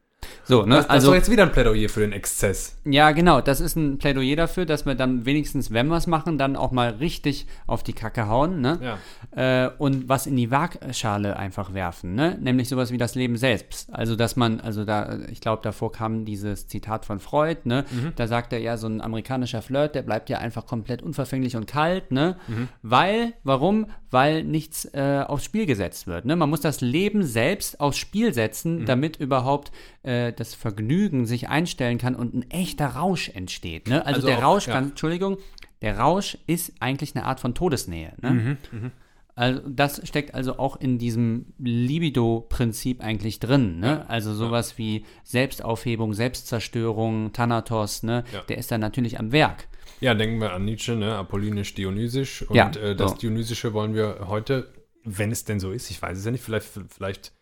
[0.45, 0.77] So, ne?
[0.77, 2.77] Das, das also, ist jetzt wieder ein Plädoyer für den Exzess.
[2.85, 3.41] Ja, genau.
[3.41, 6.71] Das ist ein Plädoyer dafür, dass wir dann wenigstens, wenn wir es machen, dann auch
[6.71, 8.99] mal richtig auf die Kacke hauen, ne?
[9.35, 9.65] Ja.
[9.67, 12.39] Äh, und was in die Waagschale einfach werfen, ne?
[12.41, 13.89] Nämlich sowas wie das Leben selbst.
[13.93, 17.85] Also, dass man, also da, ich glaube, davor kam dieses Zitat von Freud, ne?
[18.17, 21.67] Da sagt er ja, so ein amerikanischer Flirt, der bleibt ja einfach komplett unverfänglich und
[21.67, 22.37] kalt, ne?
[22.83, 23.87] Weil, warum?
[24.11, 26.37] Weil nichts äh, aufs Spiel gesetzt wird, ne?
[26.37, 31.99] Man muss das Leben selbst aufs Spiel setzen, damit überhaupt äh, das Vergnügen sich einstellen
[31.99, 33.89] kann und ein echter Rausch entsteht.
[33.89, 34.05] Ne?
[34.05, 34.75] Also, Also der auch- Rausch, ja.
[34.75, 35.39] kann, Entschuldigung,
[35.83, 38.13] der Rausch ist eigentlich eine Art von Todesnähe.
[38.23, 38.31] Ne?
[38.31, 38.91] Mhm,
[39.37, 43.81] Also das steckt also auch in diesem Libido-Prinzip eigentlich drin.
[43.81, 44.09] Ne?
[44.09, 48.25] Also sowas wie Selbstaufhebung, Selbstzerstörung, Thanatos, ne?
[48.33, 48.41] Ja.
[48.49, 49.67] der ist dann natürlich am Werk.
[50.01, 51.15] Ja, denken wir an Nietzsche, ne?
[51.17, 52.43] Apollinisch-Dionysisch.
[52.49, 53.17] Und Ja, äh, das so.
[53.19, 54.73] Dionysische wollen wir heute,
[55.05, 57.33] wenn es denn so ist, ich weiß es ja nicht, vielleicht, vielleicht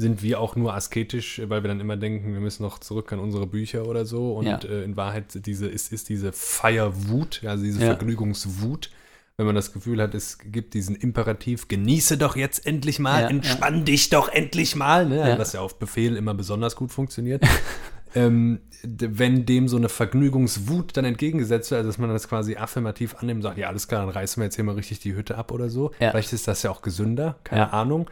[0.00, 3.18] sind wir auch nur asketisch, weil wir dann immer denken, wir müssen noch zurück an
[3.18, 4.32] unsere Bücher oder so.
[4.34, 4.58] Und Ja.
[4.64, 7.86] äh, in Wahrheit diese, ist, ist diese Feierwut, also diese Ja.
[7.86, 8.90] Vergnügungswut,
[9.36, 13.28] wenn man das Gefühl hat, es gibt diesen Imperativ, genieße doch jetzt endlich mal, Ja,
[13.28, 15.34] entspann dich doch endlich mal, ne?
[15.38, 17.42] Was ja auf Befehl immer besonders gut funktioniert.
[18.14, 23.14] ähm, wenn dem so eine Vergnügungswut dann entgegengesetzt wird, also dass man das quasi affirmativ
[23.16, 25.36] annimmt und sagt, ja, alles klar, dann reißen wir jetzt hier mal richtig die Hütte
[25.36, 25.92] ab oder so.
[25.98, 27.72] Vielleicht ist das ja auch gesünder, keine.
[27.72, 28.08] Ahnung.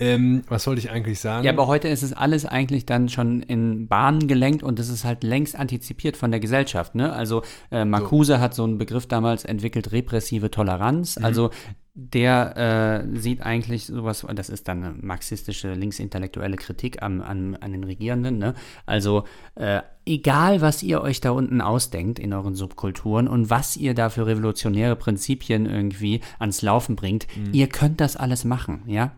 [0.00, 1.44] Ähm, was wollte ich eigentlich sagen?
[1.44, 5.04] Ja, aber heute ist es alles eigentlich dann schon in Bahnen gelenkt und es ist
[5.04, 6.96] halt längst antizipiert von der Gesellschaft.
[6.96, 7.12] Ne?
[7.12, 11.16] Also äh, Marcuse hat so einen Begriff damals entwickelt, repressive Toleranz.
[11.16, 11.50] Also
[11.94, 17.70] der äh, sieht eigentlich sowas, das ist dann eine marxistische, linksintellektuelle Kritik an, an, an
[17.70, 18.38] den Regierenden.
[18.38, 18.54] Ne?
[18.86, 23.94] Also äh, egal, was ihr euch da unten ausdenkt in euren Subkulturen und was ihr
[23.94, 29.12] da für revolutionäre Prinzipien irgendwie ans Laufen bringt, ihr könnt das alles machen, ja.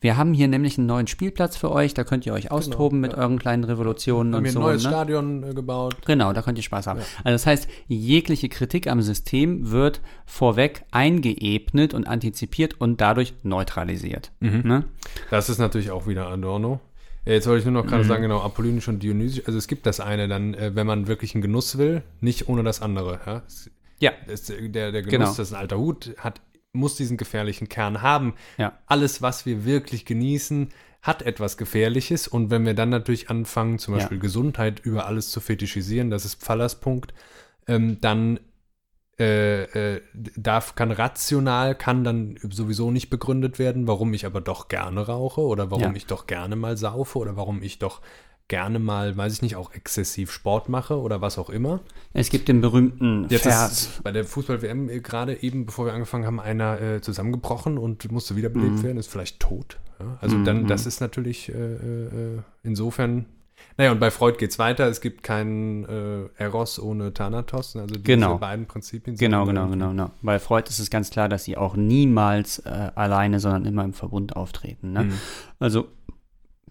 [0.00, 3.14] Wir haben hier nämlich einen neuen Spielplatz für euch, da könnt ihr euch austoben mit
[3.14, 4.60] euren kleinen Revolutionen haben und wir ein so.
[4.60, 4.88] neues ne?
[4.88, 5.96] Stadion äh, gebaut.
[6.06, 7.00] Genau, da könnt ihr Spaß haben.
[7.24, 14.32] Also das heißt, jegliche Kritik am System wird vorweg eingeebnet und antizipiert und dadurch neutralisiert.
[14.40, 14.84] Ne?
[15.30, 16.80] Das ist natürlich auch wieder Adorno.
[17.24, 17.88] Äh, Jetzt wollte ich nur noch Mhm.
[17.88, 19.42] gerade sagen, genau, Apollinisch und Dionysisch.
[19.46, 22.62] Also es gibt das eine dann, äh, wenn man wirklich einen Genuss will, nicht ohne
[22.62, 23.20] das andere.
[23.26, 23.42] Ja?
[24.00, 25.26] Ja, es- der, der Genuss, Genau.
[25.26, 26.40] das ist ein alter Hut, hat,
[26.72, 28.34] muss diesen gefährlichen Kern haben.
[28.58, 28.78] Ja.
[28.86, 30.70] Alles, was wir wirklich genießen,
[31.02, 32.28] hat etwas Gefährliches.
[32.28, 33.98] Und wenn wir dann natürlich anfangen, zum Ja.
[34.00, 37.12] Beispiel Gesundheit über alles zu fetischisieren, das ist Pfallers Punkt,
[37.68, 38.40] ähm, dann
[39.20, 39.64] äh,
[39.96, 40.00] äh,
[40.36, 45.40] darf, kann rational, kann dann sowieso nicht begründet werden, warum ich aber doch gerne rauche
[45.42, 45.92] oder warum Ja.
[45.94, 48.00] ich doch gerne mal saufe oder warum ich doch
[48.48, 51.80] gerne mal, weiß ich nicht, auch exzessiv Sport mache oder was auch immer.
[52.12, 53.72] es gibt den berühmten Jetzt Vers.
[53.82, 58.34] ist bei der Fußball-WM gerade eben, bevor wir angefangen haben, einer äh, zusammengebrochen und musste
[58.36, 58.82] wiederbelebt Mhm.
[58.82, 59.78] werden, ist vielleicht tot.
[60.00, 60.18] Ja?
[60.20, 63.26] Also dann, das ist natürlich äh, äh, insofern.
[63.78, 64.86] Naja, und bei Freud geht es weiter.
[64.88, 67.74] Es gibt keinen äh, Eros ohne Thanatos.
[67.76, 68.38] Also diese Genau.
[68.38, 69.16] beiden Prinzipien.
[69.16, 70.10] sind Genau, genau, genau, genau.
[70.20, 73.92] Bei Freud ist es ganz klar, dass sie auch niemals äh, alleine, sondern immer im
[73.94, 74.92] Verbund auftreten.
[74.92, 75.04] Ne?
[75.04, 75.12] Mhm.
[75.58, 75.88] Also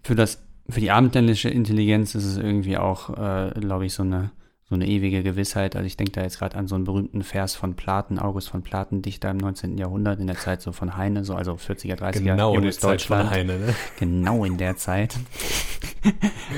[0.04, 4.30] für das, für die abendländische Intelligenz ist es irgendwie auch, äh, glaube ich, so eine,
[4.72, 5.76] so eine ewige Gewissheit.
[5.76, 8.62] Also ich denke da jetzt gerade an so einen berühmten Vers von Platen, August von
[8.62, 9.76] Platen, Dichter im 19.
[9.76, 13.02] Jahrhundert, in der Zeit so von Heine, so also 40er, 30er, Genau, in der Zeit
[13.02, 13.28] von.
[13.28, 13.58] Heine.
[13.58, 13.74] Ne?
[13.98, 15.14] Genau in der Zeit.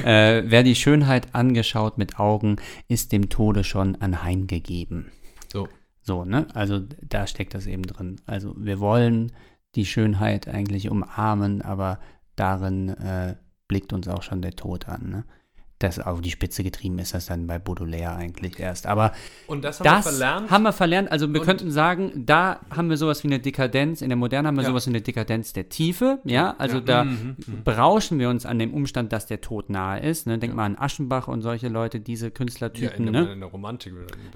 [0.05, 5.11] äh, wer die Schönheit angeschaut mit Augen, ist dem Tode schon anheimgegeben.
[5.53, 5.67] So.
[6.01, 6.47] So, ne?
[6.55, 8.21] Also da steckt das eben drin.
[8.27, 9.33] Also wir wollen
[9.75, 11.99] die Schönheit eigentlich umarmen, aber
[12.37, 13.35] darin äh,
[13.67, 15.09] blickt uns auch schon der Tod an.
[15.11, 15.25] Ne?
[15.81, 18.87] Das auf die Spitze getrieben ist das dann bei Baudelaire eigentlich erst.
[18.87, 19.13] Aber
[19.49, 20.51] Und das haben das wir verlernt.
[20.51, 21.11] haben wir verlernt.
[21.13, 24.49] Also wir Und- könnten sagen, da haben wir sowas wie eine Dekadenz, in der Moderne
[24.49, 24.69] haben wir Ja.
[24.69, 26.83] sowas wie eine Dekadenz der Tiefe, ja, also Ja.
[26.85, 27.65] da Mhm, mhm.
[27.65, 30.27] berauschen wir uns an dem Umstand, dass der Tod nahe ist.
[30.29, 30.39] Ne?
[30.39, 33.33] Denk mal an Aschenbach und solche Leute, diese ja, Künstlertypen, in, der, ne?
[33.33, 33.93] in der Romantik.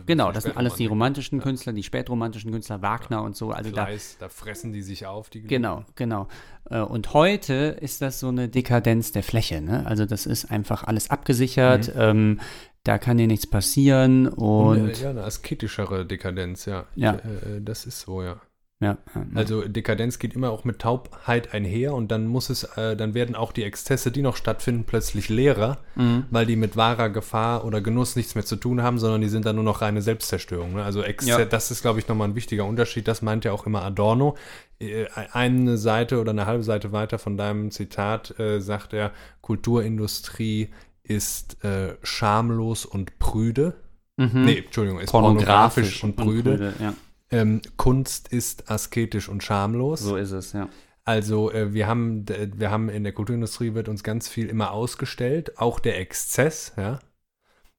[0.06, 3.52] Genau, das sind alles die romantischen Künstler, die spätromantischen Künstler, Wagner und so.
[3.52, 5.30] Also da, Fleiß, da fressen die sich auf.
[5.30, 6.26] Die Genau, genau.
[6.70, 9.60] Äh, Und heute ist das so eine Dekadenz der Fläche.
[9.60, 9.86] Ne?
[9.86, 11.92] Also das ist einfach alles abgesichert.
[11.96, 12.40] Ähm,
[12.84, 16.86] da kann dir nichts passieren und ja, eine asketischere Dekadenz, ja.
[16.94, 17.16] Ja.
[17.16, 18.40] Äh, äh, das ist so, ja.
[18.80, 18.96] Ja,
[19.34, 23.34] Also Dekadenz geht immer auch mit Taubheit einher und dann muss es, äh, dann werden
[23.34, 26.26] auch die Exzesse, die noch stattfinden, plötzlich leerer, Mhm.
[26.30, 29.44] weil die mit wahrer Gefahr oder Genuss nichts mehr zu tun haben, sondern die sind
[29.46, 30.74] dann nur noch reine Selbstzerstörung.
[30.74, 30.84] Ne?
[30.84, 31.44] Also Exze Ja.
[31.44, 33.08] das ist, glaube ich, nochmal ein wichtiger Unterschied.
[33.08, 34.36] Das meint ja auch immer Adorno.
[34.78, 39.10] Äh, Eine Seite oder eine halbe Seite weiter von deinem Zitat äh, sagt er,
[39.40, 40.68] Kulturindustrie
[41.02, 43.74] ist äh, schamlos und prüde.
[44.16, 44.44] Mhm.
[44.44, 46.74] Nee, Entschuldigung, ist pornografisch, und prüde.
[46.80, 46.94] ja.
[47.30, 50.00] Ähm, Kunst ist asketisch und schamlos.
[50.00, 50.68] So ist es, ja.
[51.04, 55.58] Also äh, wir haben, wir haben in der Kulturindustrie wird uns ganz viel immer ausgestellt,
[55.58, 56.98] auch der Exzess, ja.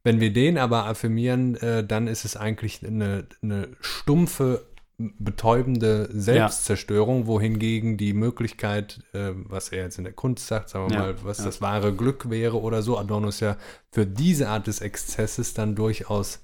[0.04, 4.66] Wenn wir den aber affirmieren, äh, dann ist es eigentlich eine, eine stumpfe,
[4.98, 10.96] betäubende Selbstzerstörung, wohingegen die Möglichkeit, äh, was er jetzt in der Kunst sagt, sagen wir
[10.96, 11.46] Ja, mal, was ja.
[11.46, 13.58] das wahre Glück wäre oder so, Adorno ist ja
[13.92, 16.42] für diese Art des Exzesses dann durchaus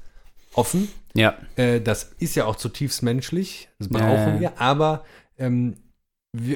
[0.57, 0.87] offen.
[1.13, 5.03] Ja, Äh, das ist ja auch zutiefst menschlich, das brauchen ja, wir, aber
[5.37, 5.75] ähm,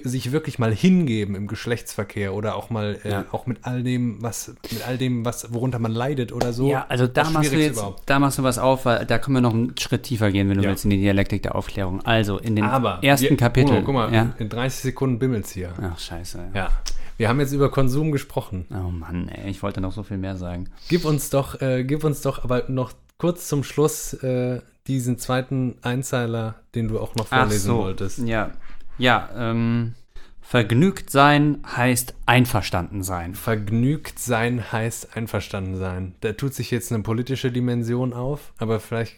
[0.04, 3.26] sich wirklich mal hingeben im Geschlechtsverkehr oder auch mal äh, Ja.
[3.32, 6.70] auch mit all dem, was mit all dem, was worunter man leidet oder so.
[6.70, 8.04] ja also da machst du jetzt, überhaupt.
[8.06, 10.58] da machst du was auf, weil da können wir noch einen Schritt tiefer gehen, wenn
[10.58, 10.70] du Ja.
[10.72, 12.06] willst, in die Dialektik der Aufklärung.
[12.06, 13.82] Also in den Aber ersten wir, Kapitel.
[13.86, 14.34] Guck mal, ja?
[14.38, 15.74] in 30 Sekunden bimmelt's hier.
[15.82, 16.50] Ach, scheiße.
[16.54, 16.72] Ja.
[17.16, 18.66] Wir haben jetzt über Konsum gesprochen.
[18.72, 20.70] Oh Mann, ey, ich wollte noch so viel mehr sagen.
[20.90, 25.76] Gib uns doch, äh, gib uns doch aber noch kurz zum Schluss äh, diesen zweiten
[25.84, 28.20] Einzeiler, den du auch noch vorlesen wolltest.
[28.20, 28.52] Ja,
[28.98, 29.94] ja, ähm,
[30.42, 33.36] vergnügt sein heißt einverstanden sein.
[33.36, 36.16] Vergnügt sein heißt einverstanden sein.
[36.22, 39.16] Da tut sich jetzt eine politische Dimension auf, aber vielleicht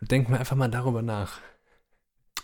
[0.00, 1.38] denken wir einfach mal darüber nach.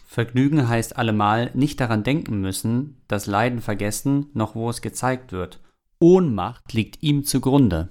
[0.06, 5.60] Vergnügen heißt allemal nicht daran denken müssen, das Leiden vergessen, noch wo es gezeigt wird.
[5.98, 7.90] Ohnmacht liegt ihm zugrunde.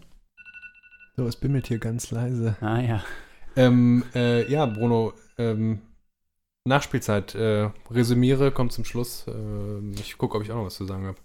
[1.20, 2.56] So, es bimmelt hier ganz leise.
[2.62, 3.04] Ah ja.
[3.58, 5.80] Ähm, äh, ja, Bruno, ähm,
[6.64, 7.36] Nachspielzeit.
[7.36, 9.26] Äh, resümiere, kommt zum Schluss.
[9.28, 11.18] Ähm, ich gucke, ob ich auch noch was zu sagen habe.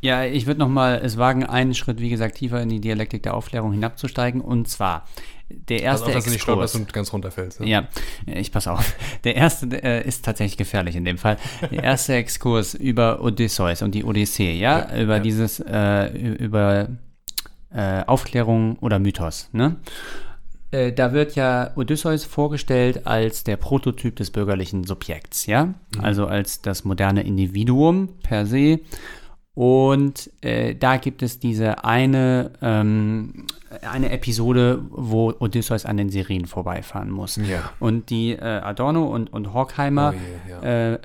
[0.00, 3.22] Ja, ich würde noch mal es wagen, einen Schritt, wie gesagt, tiefer in die Dialektik
[3.22, 4.40] der Aufklärung hinabzusteigen.
[4.40, 5.06] Und zwar,
[5.48, 6.88] der Also erste auf, dass du nicht stolperst Exkurs.
[6.88, 7.60] und ganz runterfällst.
[7.60, 7.68] Ne?
[7.68, 7.88] Ja,
[8.26, 8.96] ich pass auf.
[9.22, 11.36] Der erste äh, ist tatsächlich gefährlich in dem Fall.
[11.70, 15.22] Der erste Exkurs über Odysseus und die Odyssee, ja, Ja, über ja.
[15.22, 16.88] dieses, äh, über
[17.76, 19.76] äh, Aufklärung oder Mythos, ne?
[20.70, 25.74] Äh, Da wird ja Odysseus vorgestellt als der Prototyp des bürgerlichen Subjekts, ja?
[26.02, 28.80] Also als das moderne Individuum per se.
[29.54, 33.46] Und äh, da gibt es diese eine, ähm,
[33.90, 37.36] eine Episode, wo Odysseus an den Sirenen vorbeifahren muss.
[37.36, 37.72] Ja.
[37.80, 40.92] Und die äh, Adorno und, und Horkheimer Oh je, ja.
[40.92, 40.98] äh,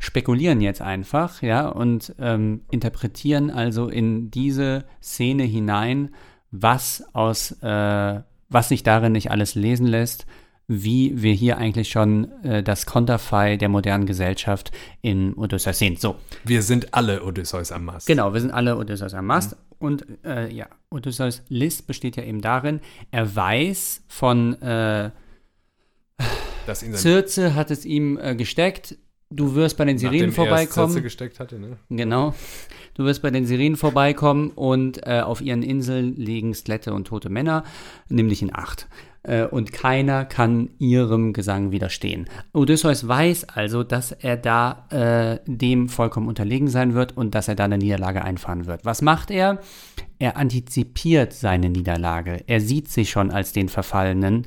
[0.00, 6.14] spekulieren jetzt einfach, ja, und ähm, interpretieren also in diese Szene hinein,
[6.50, 10.26] was aus, äh, was sich darin nicht alles lesen lässt,
[10.66, 15.96] wie wir hier eigentlich schon äh, das Konterfei der modernen Gesellschaft in Odysseus sehen.
[15.96, 18.06] So, Wir sind alle Odysseus am Mast.
[18.06, 19.56] Genau, wir sind alle Odysseus am Mast.
[19.78, 25.10] Und äh, ja, Odysseus List besteht ja eben darin, er weiß von äh,
[26.72, 28.96] Circe hat es ihm äh, gesteckt,
[29.30, 30.90] du wirst bei den Sirenen er vorbeikommen.
[30.90, 31.76] Sätze gesteckt hatte, ne?
[31.88, 32.34] Genau.
[32.94, 37.30] Du wirst bei den Sirenen vorbeikommen und äh, auf ihren Inseln liegen Skelette und tote
[37.30, 37.64] Männer,
[38.08, 38.88] nimm dich in Acht.
[39.22, 42.28] Äh, und keiner kann ihrem Gesang widerstehen.
[42.52, 47.54] Odysseus weiß also, dass er da äh, dem vollkommen unterlegen sein wird und dass er
[47.54, 48.84] da eine Niederlage einfahren wird.
[48.84, 49.60] Was macht er?
[50.18, 52.42] Er antizipiert seine Niederlage.
[52.46, 54.46] Er sieht sich schon als den Verfallenen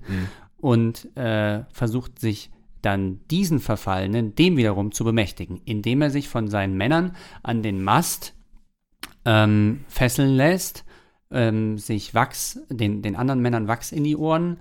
[0.58, 2.52] und äh, versucht sich
[2.84, 7.82] dann diesen Verfallenen dem wiederum zu bemächtigen, indem er sich von seinen Männern an den
[7.82, 8.36] Mast
[9.26, 10.86] ähm, fesseln lässt,
[11.32, 14.58] ähm, sich Wachs, den, den anderen Männern Wachs in die Ohren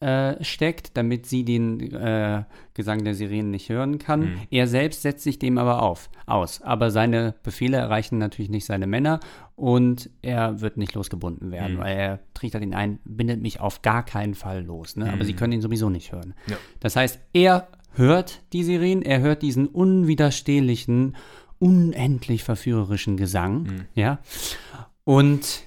[0.00, 4.40] äh, steckt, damit sie den äh, Gesang der Sirenen nicht hören kann.
[4.50, 6.60] Er selbst setzt sich dem aber auf, aus.
[6.60, 9.20] Aber seine Befehle erreichen natürlich nicht seine Männer
[9.56, 14.04] und er wird nicht losgebunden werden, weil er trichtert ihn ein, bindet mich auf gar
[14.04, 14.96] keinen Fall los.
[14.96, 15.10] Ne?
[15.12, 16.34] Aber sie können ihn sowieso nicht hören.
[16.46, 16.56] Ja.
[16.80, 21.16] Das heißt, er hört die Sirenen, er hört diesen unwiderstehlichen,
[21.58, 24.18] unendlich verführerischen Gesang, ja.
[25.04, 25.62] Und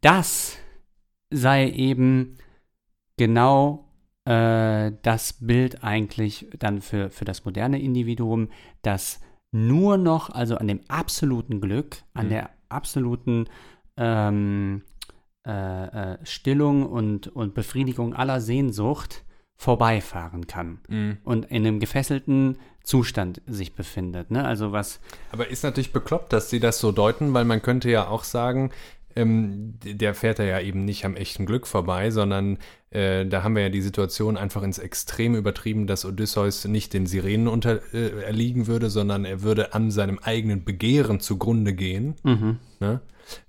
[0.00, 0.56] das
[1.30, 2.36] sei eben
[3.18, 3.90] genau
[4.24, 8.48] äh, das Bild eigentlich dann für, für das moderne Individuum,
[8.82, 9.20] das
[9.52, 12.30] nur noch, also an dem absoluten Glück, an Mhm.
[12.30, 13.46] der absoluten
[13.96, 14.82] ähm,
[15.46, 19.24] äh, äh, Stillung und, und Befriedigung aller Sehnsucht
[19.56, 21.18] vorbeifahren kann Mhm.
[21.24, 24.30] und in einem gefesselten Zustand sich befindet.
[24.30, 24.44] Ne?
[24.44, 25.00] Also was,
[25.32, 28.72] Aber ist natürlich bekloppt, dass sie das so deuten, weil man könnte ja auch sagen,
[29.16, 32.58] ähm, der fährt ja eben nicht am echten Glück vorbei, sondern
[32.90, 37.06] äh, da haben wir ja die Situation einfach ins Extrem übertrieben, dass Odysseus nicht den
[37.06, 42.14] Sirenen unter, äh, erliegen würde, sondern er würde an seinem eigenen Begehren zugrunde gehen.
[42.22, 42.58] mhm.
[42.80, 43.00] Ne?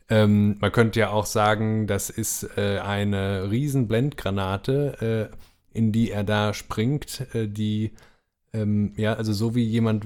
[0.07, 6.11] Ähm, man könnte ja auch sagen, das ist äh, eine riesen Blendgranate, äh, in die
[6.11, 7.91] er da springt, äh, die
[8.55, 10.05] ähm, ja, also so wie jemand,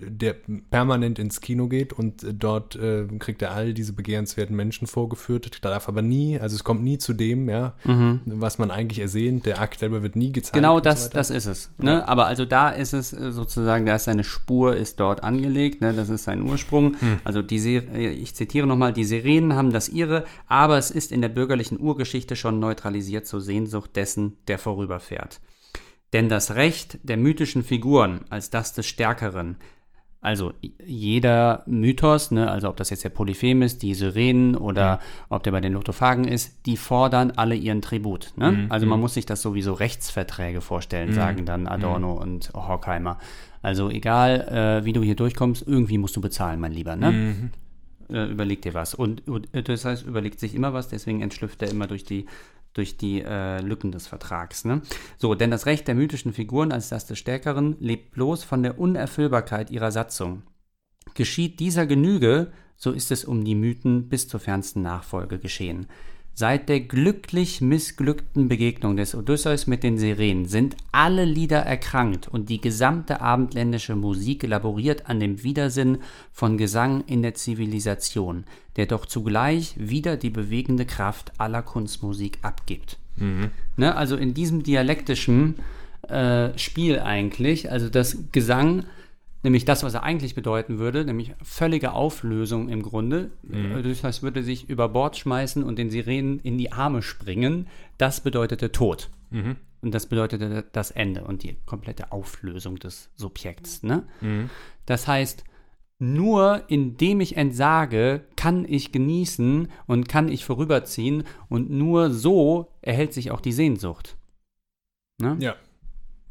[0.00, 0.36] der
[0.70, 5.88] permanent ins Kino geht und dort äh, kriegt er all diese begehrenswerten Menschen vorgeführt, darf
[5.88, 8.20] aber nie, also es kommt nie zu dem, ja, mhm.
[8.24, 9.46] was man eigentlich ersehnt.
[9.46, 10.54] Der Akt selber wird nie gezeigt.
[10.54, 11.70] Genau das, so das ist es.
[11.78, 11.92] Ne?
[11.92, 12.08] Ja.
[12.08, 15.92] Aber also da ist es äh, sozusagen, da ist seine Spur ist dort angelegt, ne?
[15.92, 16.96] das ist sein Ursprung.
[17.00, 17.20] Hm.
[17.24, 21.20] Also die, äh, ich zitiere nochmal, die Sirenen haben das ihre, aber es ist in
[21.20, 25.40] der bürgerlichen Urgeschichte schon neutralisiert zur Sehnsucht dessen, der vorüberfährt.
[26.12, 29.56] Denn das Recht der mythischen Figuren als das des Stärkeren,
[30.20, 30.52] also
[30.84, 35.00] jeder Mythos, ne, also ob das jetzt der Polyphem ist, die Syrenen oder mhm.
[35.30, 38.32] ob der bei den Lotophagen ist, die fordern alle ihren Tribut.
[38.36, 38.52] Ne?
[38.52, 38.66] Mhm.
[38.68, 39.02] Also man mhm.
[39.02, 41.14] muss sich das sowieso Rechtsverträge vorstellen, mhm.
[41.14, 42.22] sagen dann Adorno mhm.
[42.22, 43.18] und Horkheimer.
[43.62, 46.96] Also egal, äh, wie du hier durchkommst, irgendwie musst du bezahlen, mein Lieber.
[46.96, 47.12] Ne?
[47.12, 47.50] Mhm.
[48.10, 48.94] Äh, überleg dir was.
[48.94, 52.26] Und, und das heißt, überlegt sich immer was, deswegen entschlüpft er immer durch die
[52.74, 54.64] durch die äh, Lücken des Vertrags.
[54.64, 54.82] Ne?
[55.18, 58.78] So, denn das Recht der mythischen Figuren als das des Stärkeren lebt bloß von der
[58.78, 60.42] Unerfüllbarkeit ihrer Satzung.
[61.14, 65.86] Geschieht dieser Genüge, so ist es um die Mythen bis zur fernsten Nachfolge geschehen.
[66.40, 72.48] Seit der glücklich missglückten Begegnung des Odysseus mit den Sirenen sind alle Lieder erkrankt und
[72.48, 75.98] die gesamte abendländische Musik laboriert an dem Widersinn
[76.32, 78.44] von Gesang in der Zivilisation,
[78.76, 82.96] der doch zugleich wieder die bewegende Kraft aller Kunstmusik abgibt.
[83.16, 83.50] Mhm.
[83.76, 85.56] Ne, also in diesem dialektischen
[86.08, 88.86] äh, Spiel eigentlich, also das Gesang
[89.42, 93.30] nämlich das, was er eigentlich bedeuten würde, nämlich völlige Auflösung im Grunde.
[93.42, 93.82] Mhm.
[93.82, 97.68] Das heißt, würde sich über Bord schmeißen und den Sirenen in die Arme springen.
[97.98, 99.10] Das bedeutete Tod.
[99.30, 99.56] Mhm.
[99.82, 103.82] Und das bedeutete das Ende und die komplette Auflösung des Subjekts.
[103.82, 104.04] Ne?
[104.20, 104.50] Mhm.
[104.84, 105.44] Das heißt,
[105.98, 113.12] nur indem ich entsage, kann ich genießen und kann ich vorüberziehen und nur so erhält
[113.12, 114.16] sich auch die Sehnsucht.
[115.18, 115.36] Ne?
[115.40, 115.56] Ja.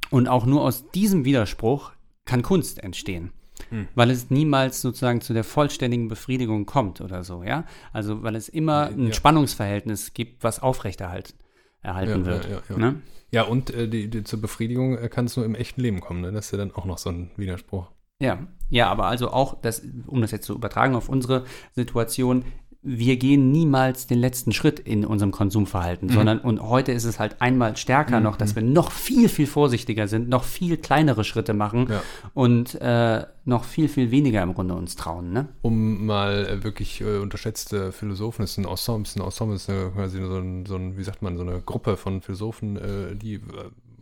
[0.10, 1.92] Und auch nur aus diesem Widerspruch
[2.30, 3.32] kann Kunst entstehen.
[3.70, 3.88] Hm.
[3.96, 7.66] Weil es niemals sozusagen zu der vollständigen Befriedigung kommt oder so, ja.
[7.92, 9.14] Also weil es immer ein ja.
[9.14, 11.34] Spannungsverhältnis gibt, was aufrechterhalten
[11.82, 12.50] erhalten ja, wird.
[12.50, 13.02] Ja, ja, ne?
[13.32, 16.22] ja und äh, die, die, zur Befriedigung äh, kann es nur im echten Leben kommen,
[16.22, 16.32] ne?
[16.32, 17.88] Das ist ja dann auch noch so ein Widerspruch.
[18.22, 22.44] Ja, ja, aber also auch, das, um das jetzt zu übertragen auf unsere Situation,
[22.82, 26.14] wir gehen niemals den letzten Schritt in unserem Konsumverhalten, mhm.
[26.14, 28.24] sondern und heute ist es halt einmal stärker mhm.
[28.24, 32.02] noch, dass wir noch viel, viel vorsichtiger sind, noch viel kleinere Schritte machen ja.
[32.34, 35.34] und äh, noch viel, viel weniger im Grunde uns trauen.
[35.34, 35.50] Ne?
[35.62, 39.70] Um mal äh, wirklich äh, unterschätzte Philosophen, das ist ein Ensemble, ist ein Ensemble ist
[39.70, 43.16] eine, quasi so ein, so ein, wie sagt man, so eine Gruppe von Philosophen, äh,
[43.16, 43.42] die äh,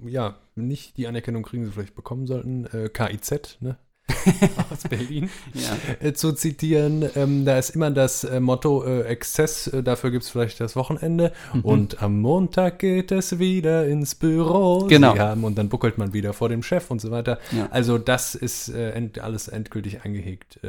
[0.05, 2.65] ja nicht die Anerkennung kriegen, die sie vielleicht bekommen sollten.
[2.65, 3.77] Äh, KIZ, ne?
[4.71, 6.07] aus Berlin ja.
[6.07, 7.09] äh, zu zitieren.
[7.15, 10.75] Ähm, da ist immer das äh, Motto äh, Exzess, äh, dafür gibt es vielleicht das
[10.75, 11.33] Wochenende.
[11.53, 11.61] Mhm.
[11.61, 14.87] Und am Montag geht es wieder ins Büro.
[14.87, 15.13] Genau.
[15.13, 17.39] Sie haben, und dann buckelt man wieder vor dem Chef und so weiter.
[17.51, 17.67] Ja.
[17.71, 20.59] Also das ist äh, end, alles endgültig eingehegt.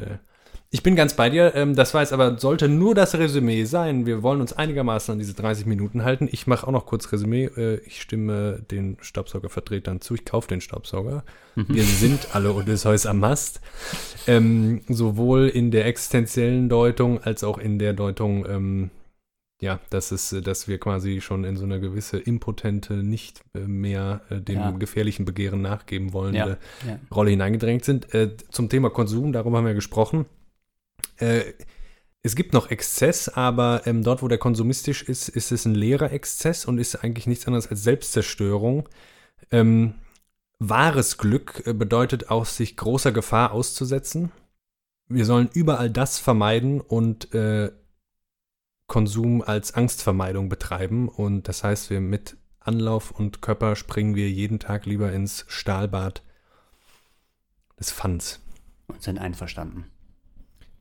[0.68, 1.54] Äh, ich bin ganz bei dir.
[1.54, 4.06] Ähm, das war jetzt aber, sollte nur das Resümee sein.
[4.06, 6.28] Wir wollen uns einigermaßen an diese 30 Minuten halten.
[6.30, 7.46] Ich mache auch noch kurz Resümee.
[7.56, 10.14] Äh, ich stimme den Staubsaugervertretern zu.
[10.14, 11.24] Ich kaufe den Staubsauger.
[11.54, 11.66] Mhm.
[11.68, 13.60] Wir sind alle Odysseus am Mast.
[14.26, 18.90] Ähm, sowohl in der existenziellen Deutung als auch in der Deutung, ähm,
[19.60, 24.20] ja, dass, es, dass wir quasi schon in so eine gewisse impotente, nicht äh, mehr
[24.30, 24.70] äh, dem ja.
[24.70, 26.92] gefährlichen Begehren nachgeben wollende ja.
[26.92, 26.98] Ja.
[27.12, 28.14] Rolle hineingedrängt sind.
[28.14, 30.26] Äh, zum Thema Konsum, darüber haben wir gesprochen.
[31.16, 31.53] Äh,
[32.22, 36.12] es gibt noch Exzess, aber ähm, dort, wo der konsumistisch ist, ist es ein leerer
[36.12, 38.88] Exzess und ist eigentlich nichts anderes als Selbstzerstörung.
[39.51, 39.94] Ähm,
[40.59, 44.32] wahres Glück äh, bedeutet auch, sich großer Gefahr auszusetzen.
[45.09, 47.70] Wir sollen überall das vermeiden und äh,
[48.88, 51.09] Konsum als Angstvermeidung betreiben.
[51.09, 56.22] Und das heißt, wir mit Anlauf und Körper springen wir jeden Tag lieber ins Stahlbad
[57.78, 58.40] des Fans.
[58.88, 59.86] Und sind einverstanden.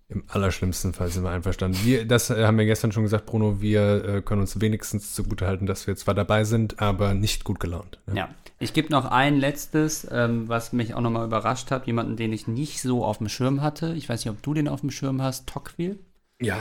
[0.10, 1.80] Im allerschlimmsten Fall sind wir einverstanden.
[1.84, 3.60] Wir, das äh, haben wir gestern schon gesagt, Bruno.
[3.60, 8.00] Wir äh, können uns wenigstens zugutehalten, dass wir zwar dabei sind, aber nicht gut gelaunt.
[8.08, 8.30] Ja, ja.
[8.58, 11.88] ich gebe noch ein letztes, ähm, was mich auch nochmal überrascht hat.
[11.88, 13.94] Jemanden, den ich nicht so auf dem Schirm hatte.
[13.96, 15.46] Ich weiß nicht, ob du den auf dem Schirm hast.
[15.48, 15.98] Tocqueville.
[16.42, 16.58] Ja.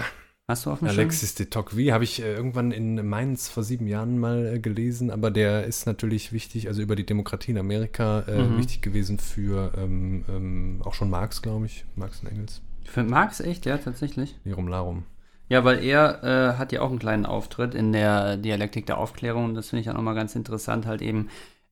[0.49, 1.37] Hast du auf dem Alexis Schirm?
[1.39, 5.31] de Tocqueville habe ich äh, irgendwann in Mainz vor sieben Jahren mal äh, gelesen, aber
[5.31, 8.59] der ist natürlich wichtig, also über die Demokratie in Amerika äh, mhm.
[8.59, 12.61] wichtig gewesen für ähm, ähm, auch schon Marx, glaube ich, Marx und Engels.
[12.87, 14.37] Für Marx echt, ja, tatsächlich.
[14.45, 15.05] Lirum Larum.
[15.49, 19.55] Ja, weil er äh, hat ja auch einen kleinen Auftritt in der Dialektik der Aufklärung.
[19.55, 21.28] Das finde ich auch nochmal ganz interessant, halt eben.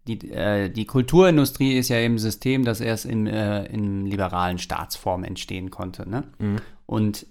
[0.07, 4.59] Die, äh, die Kulturindustrie ist ja eben ein System, das erst in, äh, in liberalen
[4.59, 6.09] Staatsform entstehen konnte.
[6.09, 6.25] Ne?
[6.39, 6.57] Mhm.
[6.85, 7.27] Und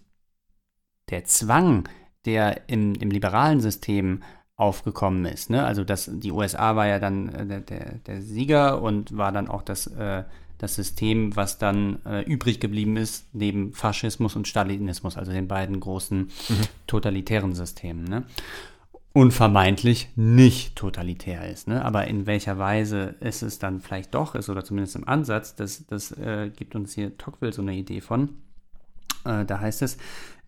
[1.12, 1.88] der Zwang,
[2.26, 4.24] der im, im liberalen System
[4.56, 5.50] aufgekommen ist.
[5.50, 5.64] Ne?
[5.64, 9.48] Also das, die USA war ja dann äh, der, der, der, Sieger und war dann
[9.48, 10.24] auch das, äh,
[10.64, 15.78] das System, was dann äh, übrig geblieben ist, neben Faschismus und Stalinismus, also den beiden
[15.78, 16.62] großen mhm.
[16.88, 18.06] totalitären Systemen.
[18.06, 18.24] Ne?
[19.12, 21.68] Und vermeintlich nicht totalitär ist.
[21.68, 21.84] Ne?
[21.84, 25.86] Aber in welcher Weise ist es dann vielleicht doch ist, oder zumindest im Ansatz, das,
[25.86, 28.30] das äh, gibt uns hier Tocqueville so eine Idee von.
[29.26, 29.98] Äh, da heißt es,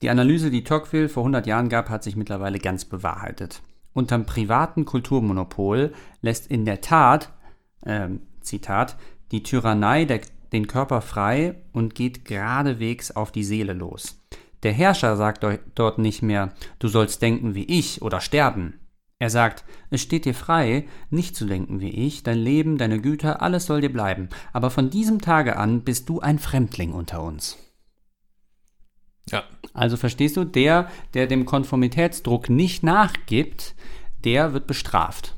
[0.01, 3.61] die Analyse, die Tocqueville vor 100 Jahren gab, hat sich mittlerweile ganz bewahrheitet.
[3.93, 7.33] Unterm privaten Kulturmonopol lässt in der Tat,
[7.81, 8.07] äh,
[8.39, 8.95] Zitat,
[9.35, 10.21] die Tyrannei der,
[10.53, 14.21] den Körper frei und geht geradewegs auf die Seele los.
[14.63, 18.79] Der Herrscher sagt dort nicht mehr, du sollst denken wie ich oder sterben.
[19.19, 23.41] Er sagt, es steht dir frei, nicht zu denken wie ich, dein Leben, deine Güter,
[23.41, 27.57] alles soll dir bleiben, aber von diesem Tage an bist du ein Fremdling unter uns.
[29.29, 29.43] Ja.
[29.73, 33.75] Also verstehst du, der, der dem Konformitätsdruck nicht nachgibt,
[34.23, 35.35] der wird bestraft.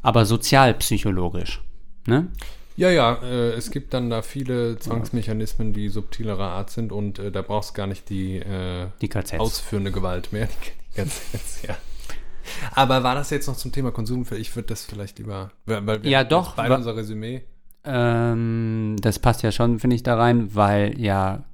[0.00, 1.62] Aber sozialpsychologisch.
[2.06, 2.30] Ne?
[2.76, 7.30] Ja, ja, äh, es gibt dann da viele Zwangsmechanismen, die subtilerer Art sind und äh,
[7.30, 9.38] da brauchst du gar nicht die, äh, die KZs.
[9.38, 10.48] ausführende Gewalt mehr.
[10.96, 11.76] Die KZs, ja.
[12.72, 14.26] Aber war das jetzt noch zum Thema Konsum?
[14.36, 17.42] Ich würde das vielleicht lieber, weil wir ja doch bei unser Resümee.
[17.84, 21.44] Ähm, das passt ja schon, finde ich, da rein, weil ja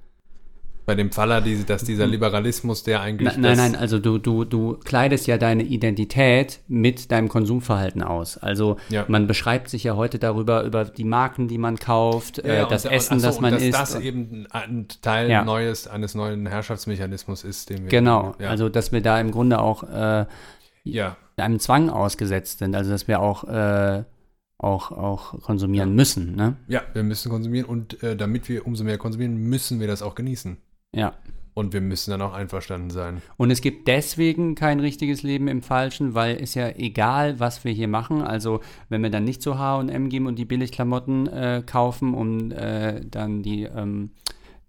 [0.90, 2.10] bei dem Faller, die, dass dieser hm.
[2.10, 3.36] Liberalismus, der eigentlich.
[3.36, 8.36] Na, nein, nein, also du, du, du kleidest ja deine Identität mit deinem Konsumverhalten aus.
[8.36, 9.04] Also ja.
[9.06, 12.86] man beschreibt sich ja heute darüber, über die Marken, die man kauft, ja, äh, das
[12.86, 13.74] und, Essen, achso, das man dass isst.
[13.78, 15.44] Dass das eben ein Teil ja.
[15.44, 17.88] Neues, eines neuen Herrschaftsmechanismus ist, den wir.
[17.88, 20.26] Genau, also dass wir da im Grunde auch äh,
[21.36, 22.74] einem Zwang ausgesetzt sind.
[22.74, 23.44] Also dass wir auch.
[23.44, 24.02] Äh,
[24.62, 26.36] auch, auch konsumieren müssen.
[26.36, 26.56] Ne?
[26.68, 30.14] Ja, wir müssen konsumieren und äh, damit wir umso mehr konsumieren, müssen wir das auch
[30.14, 30.58] genießen.
[30.94, 31.14] Ja.
[31.52, 33.22] Und wir müssen dann auch einverstanden sein.
[33.36, 37.72] Und es gibt deswegen kein richtiges Leben im Falschen, weil es ja egal, was wir
[37.72, 38.22] hier machen.
[38.22, 43.04] Also wenn wir dann nicht zu H&M gehen und die Billigklamotten äh, kaufen, um äh,
[43.04, 44.10] dann die, ähm,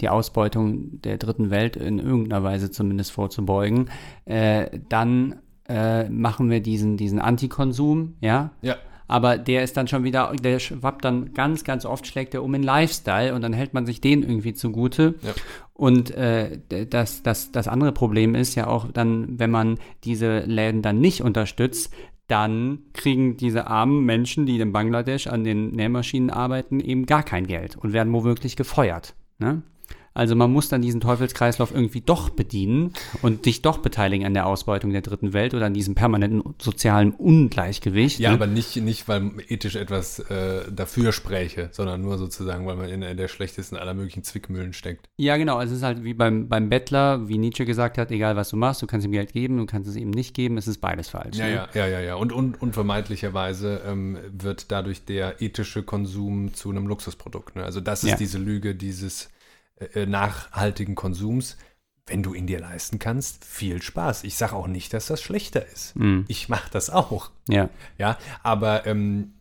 [0.02, 3.90] die Ausbeutung der dritten Welt in irgendeiner Weise zumindest vorzubeugen,
[4.26, 8.52] äh, dann äh, machen wir diesen, diesen Antikonsum, ja?
[8.62, 8.76] Ja
[9.12, 12.54] aber der ist dann schon wieder, der schwappt dann ganz, ganz oft, schlägt er um
[12.54, 15.16] in Lifestyle und dann hält man sich den irgendwie zugute.
[15.22, 15.34] Ja.
[15.82, 16.60] Und äh,
[16.92, 21.24] das, das, das andere Problem ist ja auch dann, wenn man diese Läden dann nicht
[21.24, 21.92] unterstützt,
[22.28, 27.48] dann kriegen diese armen Menschen, die in Bangladesch an den Nähmaschinen arbeiten, eben gar kein
[27.48, 29.16] Geld und werden womöglich gefeuert.
[29.40, 29.64] Ne?
[30.14, 34.46] Also man muss dann diesen Teufelskreislauf irgendwie doch bedienen und sich doch beteiligen an der
[34.46, 38.20] Ausbeutung der dritten Welt oder an diesem permanenten sozialen Ungleichgewicht.
[38.20, 38.36] Ja, ne?
[38.36, 43.02] aber nicht, nicht, weil ethisch etwas äh, dafür spräche, sondern nur sozusagen, weil man in
[43.02, 45.08] der schlechtesten aller möglichen Zwickmühlen steckt.
[45.18, 45.58] Ja, genau.
[45.58, 48.58] Also es ist halt wie beim, beim Bettler, wie Nietzsche gesagt hat, egal was du
[48.58, 51.08] machst, du kannst ihm Geld geben, du kannst es ihm nicht geben, es ist beides
[51.10, 51.38] falsch.
[51.38, 51.54] Ja, ne?
[51.54, 52.16] ja, ja, ja, ja.
[52.16, 57.56] Und, und unvermeidlicherweise ähm, wird dadurch der ethische Konsum zu einem Luxusprodukt.
[57.56, 57.64] Ne?
[57.64, 58.18] Also das ist ja.
[58.18, 59.30] diese Lüge, dieses
[59.94, 61.58] äh, nachhaltigen Konsums,
[62.08, 64.24] wenn du ihn dir leisten kannst, viel Spaß.
[64.24, 65.96] Ich sage auch nicht, dass das schlechter ist.
[65.96, 66.22] Mm.
[66.28, 67.32] Ich mache das auch.
[67.48, 67.70] Ja.
[67.98, 69.34] Ja, aber ähm,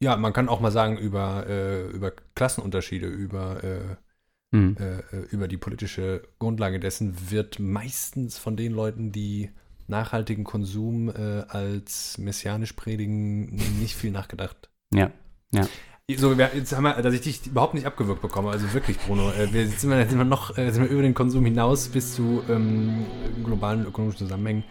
[0.00, 4.76] ja, man kann auch mal sagen über, äh, über Klassenunterschiede, über, äh, mm.
[4.78, 9.50] äh, über die politische Grundlage dessen wird meistens von den Leuten, die
[9.86, 14.70] nachhaltigen Konsum äh, als messianisch predigen, nicht viel nachgedacht.
[14.92, 15.10] Ja,
[15.52, 15.66] ja.
[16.10, 18.50] So, jetzt haben wir, dass ich dich überhaupt nicht abgewürgt bekomme.
[18.50, 19.30] Also wirklich, Bruno.
[19.30, 22.14] Äh, wir sind, wir, sind wir noch äh, sind wir über den Konsum hinaus bis
[22.14, 23.06] zu ähm,
[23.42, 24.64] globalen ökonomischen Zusammenhängen.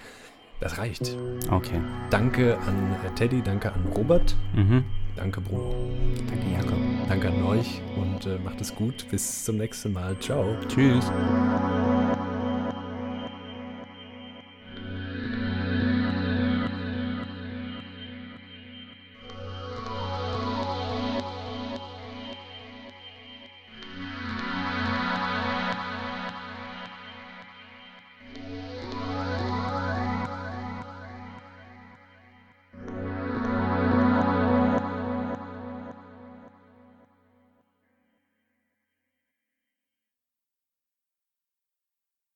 [0.59, 1.17] Das reicht.
[1.49, 1.81] Okay.
[2.11, 4.36] Danke an äh, Teddy, danke an Robert.
[4.53, 4.84] Mhm.
[5.15, 5.73] Danke, Bruno.
[6.29, 6.77] Danke, Jakob.
[7.09, 9.07] Danke an euch und äh, macht es gut.
[9.09, 10.15] Bis zum nächsten Mal.
[10.19, 10.55] Ciao.
[10.67, 11.11] Tschüss.